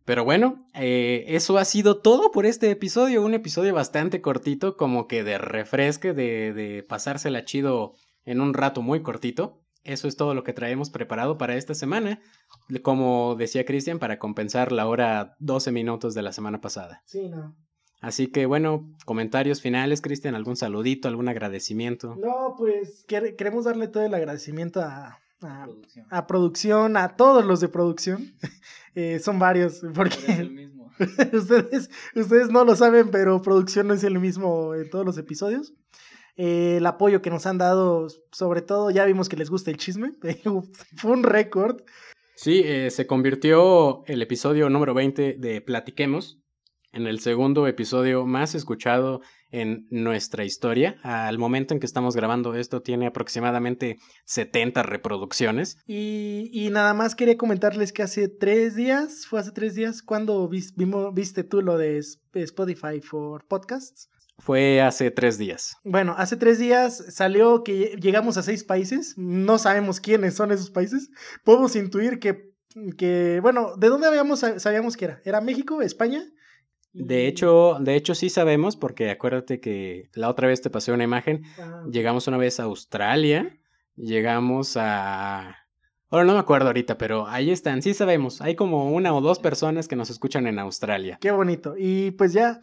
Pero 0.07 0.25
bueno, 0.25 0.67
eh, 0.73 1.27
eso 1.29 1.59
ha 1.59 1.67
sido 1.67 1.99
todo 1.99 2.31
por 2.31 2.47
este 2.47 2.71
episodio. 2.71 3.23
Un 3.23 3.35
episodio 3.35 3.75
bastante 3.75 4.23
cortito, 4.23 4.79
como 4.79 5.07
que 5.07 5.23
de 5.23 5.37
refresque, 5.37 6.15
de, 6.15 6.55
de 6.55 6.83
pasársela 6.83 7.45
chido 7.45 7.93
en 8.25 8.41
un 8.41 8.55
rato 8.55 8.81
muy 8.81 9.03
cortito. 9.03 9.62
Eso 9.85 10.07
es 10.07 10.17
todo 10.17 10.35
lo 10.35 10.45
que 10.45 10.53
traemos 10.53 10.91
preparado 10.91 11.39
para 11.39 11.57
esta 11.57 11.75
semana. 11.75 12.21
Como 12.83 13.35
decía 13.37 13.65
Cristian, 13.65 13.99
para 13.99 14.19
compensar 14.19 14.73
la 14.73 14.87
hora 14.87 15.35
12 15.41 15.73
minutos 15.73 16.15
de 16.15 16.23
la 16.23 16.33
semana 16.33 16.61
pasada. 16.61 17.03
Sí, 17.05 17.29
no. 17.29 17.57
Así 18.01 18.27
que 18.27 18.47
bueno, 18.47 18.91
comentarios 19.05 19.61
finales, 19.61 20.01
Cristian, 20.01 20.35
algún 20.35 20.57
saludito, 20.57 21.07
algún 21.07 21.29
agradecimiento. 21.29 22.17
No, 22.17 22.55
pues 22.59 23.05
queremos 23.07 23.65
darle 23.65 23.87
todo 23.87 24.03
el 24.05 24.13
agradecimiento 24.15 24.81
a, 24.81 25.21
a, 25.41 25.65
producción. 25.65 26.07
a, 26.11 26.27
producción. 26.27 26.97
a 26.97 27.17
todos 27.17 27.45
los 27.45 27.61
de 27.61 27.69
producción. 27.69 28.35
Eh, 28.95 29.21
son 29.21 29.39
varios, 29.39 29.81
porque 29.95 30.19
es 30.19 30.39
el 30.39 30.51
mismo. 30.51 30.93
ustedes, 31.33 31.89
ustedes 32.15 32.51
no 32.51 32.63
lo 32.63 32.77
saben, 32.77 33.11
pero 33.11 33.41
producción 33.41 33.89
no 33.89 33.95
es 33.95 34.05
el 34.05 34.19
mismo 34.19 34.75
en 34.75 34.91
todos 34.91 35.07
los 35.07 35.17
episodios. 35.17 35.73
Eh, 36.37 36.77
el 36.79 36.87
apoyo 36.87 37.23
que 37.23 37.31
nos 37.31 37.47
han 37.47 37.59
dado, 37.59 38.09
sobre 38.31 38.63
todo 38.63 38.91
ya 38.91 39.05
vimos 39.05 39.29
que 39.29 39.37
les 39.37 39.51
gusta 39.51 39.71
el 39.71 39.77
chisme, 39.77 40.13
fue 40.97 41.11
un 41.11 41.23
récord. 41.23 41.83
Sí, 42.35 42.63
eh, 42.65 42.91
se 42.91 43.07
convirtió 43.07 44.05
el 44.07 44.23
episodio 44.23 44.69
número 44.71 44.95
20 44.95 45.37
de 45.39 45.61
Platiquemos 45.61 46.43
en 46.93 47.07
el 47.07 47.21
segundo 47.21 47.67
episodio 47.67 48.27
más 48.27 48.55
escuchado 48.55 49.23
en 49.51 49.87
nuestra 49.91 50.45
historia. 50.45 50.97
Al 51.03 51.39
momento 51.39 51.75
en 51.75 51.81
que 51.81 51.87
estamos 51.87 52.15
grabando 52.15 52.55
esto 52.55 52.83
tiene 52.83 53.07
aproximadamente 53.07 53.99
70 54.25 54.83
reproducciones. 54.83 55.79
Y, 55.87 56.51
y 56.53 56.71
nada 56.71 56.95
más 56.95 57.15
quería 57.15 57.37
comentarles 57.37 57.93
que 57.93 58.03
hace 58.03 58.29
tres 58.29 58.77
días, 58.77 59.27
fue 59.27 59.41
hace 59.41 59.53
tres 59.53 59.75
días, 59.75 60.03
cuando 60.03 60.49
viste 60.49 61.45
tú 61.45 61.63
lo 61.63 61.79
de 61.79 62.01
Spotify 62.35 63.01
for 63.01 63.47
Podcasts. 63.47 64.09
Fue 64.43 64.81
hace 64.81 65.13
tres 65.13 65.39
días. 65.39 65.77
Bueno, 65.85 66.17
hace 66.19 66.37
tres 66.37 66.59
días 66.59 67.05
salió 67.15 67.63
que 67.63 67.97
llegamos 68.01 68.37
a 68.37 68.43
seis 68.43 68.65
países. 68.65 69.15
No 69.17 69.57
sabemos 69.57 70.01
quiénes 70.01 70.35
son 70.35 70.51
esos 70.51 70.69
países. 70.69 71.11
Podemos 71.45 71.77
intuir 71.77 72.19
que, 72.19 72.51
que 72.99 73.39
bueno, 73.41 73.77
¿de 73.77 73.87
dónde 73.87 74.09
habíamos, 74.09 74.41
sabíamos 74.41 74.97
que 74.97 75.05
era? 75.05 75.21
¿Era 75.25 75.41
México, 75.41 75.81
España? 75.81 76.25
De 76.93 77.29
hecho, 77.29 77.77
de 77.79 77.95
hecho 77.95 78.17
sí 78.17 78.31
sabemos, 78.31 78.77
porque 78.77 79.11
acuérdate 79.11 79.61
que 79.61 80.11
la 80.15 80.29
otra 80.29 80.49
vez 80.49 80.61
te 80.61 80.71
pasé 80.71 80.91
una 80.91 81.05
imagen. 81.05 81.45
Ah. 81.61 81.85
Llegamos 81.89 82.27
una 82.27 82.37
vez 82.37 82.59
a 82.59 82.65
Australia, 82.65 83.57
llegamos 83.95 84.77
a... 84.77 85.57
Ahora 86.11 86.25
no 86.25 86.35
me 86.35 86.41
acuerdo 86.41 86.67
ahorita, 86.67 86.99
pero 86.99 87.29
ahí 87.29 87.53
están, 87.53 87.81
sí 87.81 87.95
sabemos. 87.95 88.43
Hay 88.43 88.57
como 88.57 88.93
una 88.93 89.15
o 89.15 89.21
dos 89.21 89.39
personas 89.39 89.87
que 89.87 89.97
nos 89.97 90.11
escuchan 90.11 90.49
en 90.49 90.59
Australia. 90.59 91.17
Qué 91.21 91.31
bonito. 91.31 91.75
Y 91.79 92.11
pues 92.11 92.33
ya 92.33 92.61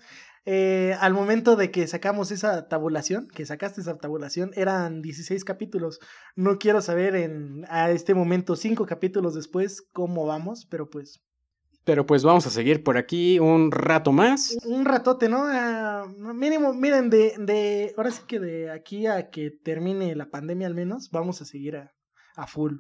eh, 0.52 0.96
al 1.00 1.14
momento 1.14 1.56
de 1.56 1.70
que 1.70 1.86
sacamos 1.86 2.32
esa 2.32 2.68
tabulación, 2.68 3.28
que 3.28 3.46
sacaste 3.46 3.82
esa 3.82 4.00
tabulación, 4.00 4.50
eran 4.56 5.04
16 5.04 5.44
capítulos. 5.44 6.00
No 6.36 6.58
quiero 6.58 6.82
saber 6.82 7.16
en 7.16 7.68
a 7.70 7.92
este 7.92 8.16
momento, 8.16 8.56
5 8.56 8.88
capítulos 8.88 9.36
después, 9.36 9.84
cómo 9.94 10.26
vamos, 10.26 10.66
pero 10.66 10.90
pues 10.90 11.22
Pero 11.84 12.08
pues 12.08 12.24
vamos 12.24 12.48
a 12.48 12.50
seguir 12.50 12.84
por 12.84 12.98
aquí 12.98 13.38
un 13.38 13.72
rato 13.72 14.12
más. 14.12 14.58
un 14.66 14.86
ratote, 14.86 15.30
¿no? 15.30 15.44
Ah, 15.46 16.12
mínimo, 16.18 16.74
miren, 16.74 17.12
de, 17.12 17.36
de, 17.38 17.94
ahora 17.96 18.10
sí 18.10 18.24
que 18.28 18.40
de 18.40 18.72
aquí 18.72 19.06
a 19.06 19.30
que 19.30 19.52
termine 19.52 20.16
la 20.16 20.32
pandemia 20.32 20.66
al 20.66 20.74
menos, 20.74 21.12
vamos 21.12 21.44
a 21.44 21.46
seguir 21.46 21.76
a, 21.76 21.94
a 22.36 22.48
full. 22.48 22.78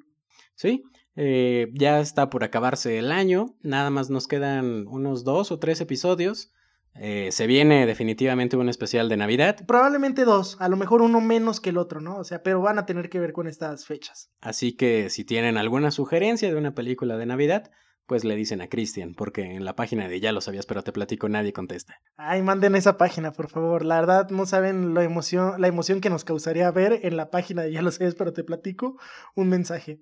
Sí, 0.55 0.82
eh, 1.15 1.67
ya 1.75 1.99
está 1.99 2.32
por 2.32 2.43
acabarse 2.43 2.97
el 2.97 3.12
año. 3.12 3.55
Nada 3.62 3.91
más 3.91 4.10
nos 4.10 4.27
quedan 4.27 4.88
unos 4.88 5.23
dos 5.23 5.51
o 5.51 5.60
tres 5.60 5.82
episodios. 5.82 6.51
Eh, 6.95 7.32
se 7.32 7.47
viene 7.47 7.86
definitivamente 7.86 8.58
un 8.58 8.67
especial 8.67 9.10
de 9.10 9.17
Navidad. 9.17 9.65
Probablemente 9.65 10.25
dos, 10.25 10.58
a 10.60 10.67
lo 10.67 10.75
mejor 10.75 11.02
uno 11.02 11.21
menos 11.21 11.62
que 11.62 11.69
el 11.69 11.78
otro, 11.78 12.02
¿no? 12.02 12.17
O 12.17 12.23
sea, 12.23 12.43
pero 12.43 12.62
van 12.62 12.80
a 12.80 12.86
tener 12.86 13.10
que 13.10 13.19
ver 13.19 13.32
con 13.32 13.47
estas 13.47 13.86
fechas. 13.86 14.32
Así 14.41 14.73
que 14.73 15.10
si 15.10 15.23
tienen 15.23 15.58
alguna 15.58 15.91
sugerencia 15.91 16.49
de 16.49 16.56
una 16.56 16.75
película 16.75 17.17
de 17.17 17.25
Navidad, 17.25 17.71
pues 18.10 18.25
le 18.25 18.36
dicen 18.36 18.60
a 18.60 18.67
Cristian, 18.67 19.13
porque 19.13 19.43
en 19.43 19.63
la 19.63 19.75
página 19.75 20.08
de 20.08 20.19
Ya 20.19 20.32
lo 20.32 20.41
sabías, 20.41 20.65
pero 20.65 20.84
te 20.84 20.91
platico, 20.91 21.30
nadie 21.30 21.54
contesta. 21.54 22.02
Ay, 22.17 22.41
manden 22.41 22.75
esa 22.75 22.97
página, 22.97 23.32
por 23.32 23.49
favor. 23.49 23.86
La 23.86 23.99
verdad, 23.99 24.30
no 24.32 24.47
saben 24.47 24.95
la 24.95 25.04
emoción, 25.04 25.62
la 25.62 25.67
emoción 25.67 26.02
que 26.02 26.10
nos 26.10 26.25
causaría 26.25 26.71
ver 26.71 27.02
en 27.04 27.15
la 27.15 27.30
página 27.30 27.62
de 27.62 27.71
Ya 27.71 27.84
lo 27.84 27.91
sabes, 27.91 28.15
pero 28.15 28.34
te 28.34 28.43
platico 28.43 28.97
un 29.36 29.49
mensaje. 29.49 30.02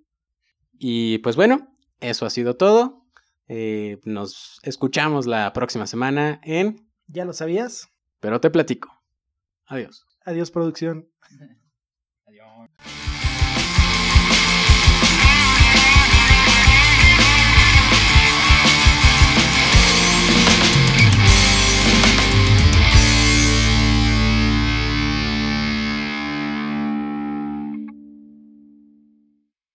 Y 0.79 1.17
pues 1.17 1.35
bueno, 1.35 1.75
eso 1.99 2.25
ha 2.25 2.29
sido 2.29 2.55
todo. 2.55 3.06
Eh, 3.47 3.99
nos 4.03 4.59
escuchamos 4.63 5.25
la 5.25 5.53
próxima 5.53 5.87
semana 5.87 6.41
en 6.43 6.87
¿Ya 7.07 7.23
lo 7.25 7.33
sabías? 7.33 7.89
Pero 8.19 8.41
te 8.41 8.49
platico. 8.49 8.91
Adiós. 9.65 10.05
Adiós, 10.25 10.51
producción. 10.51 11.09
Adiós. 12.25 12.69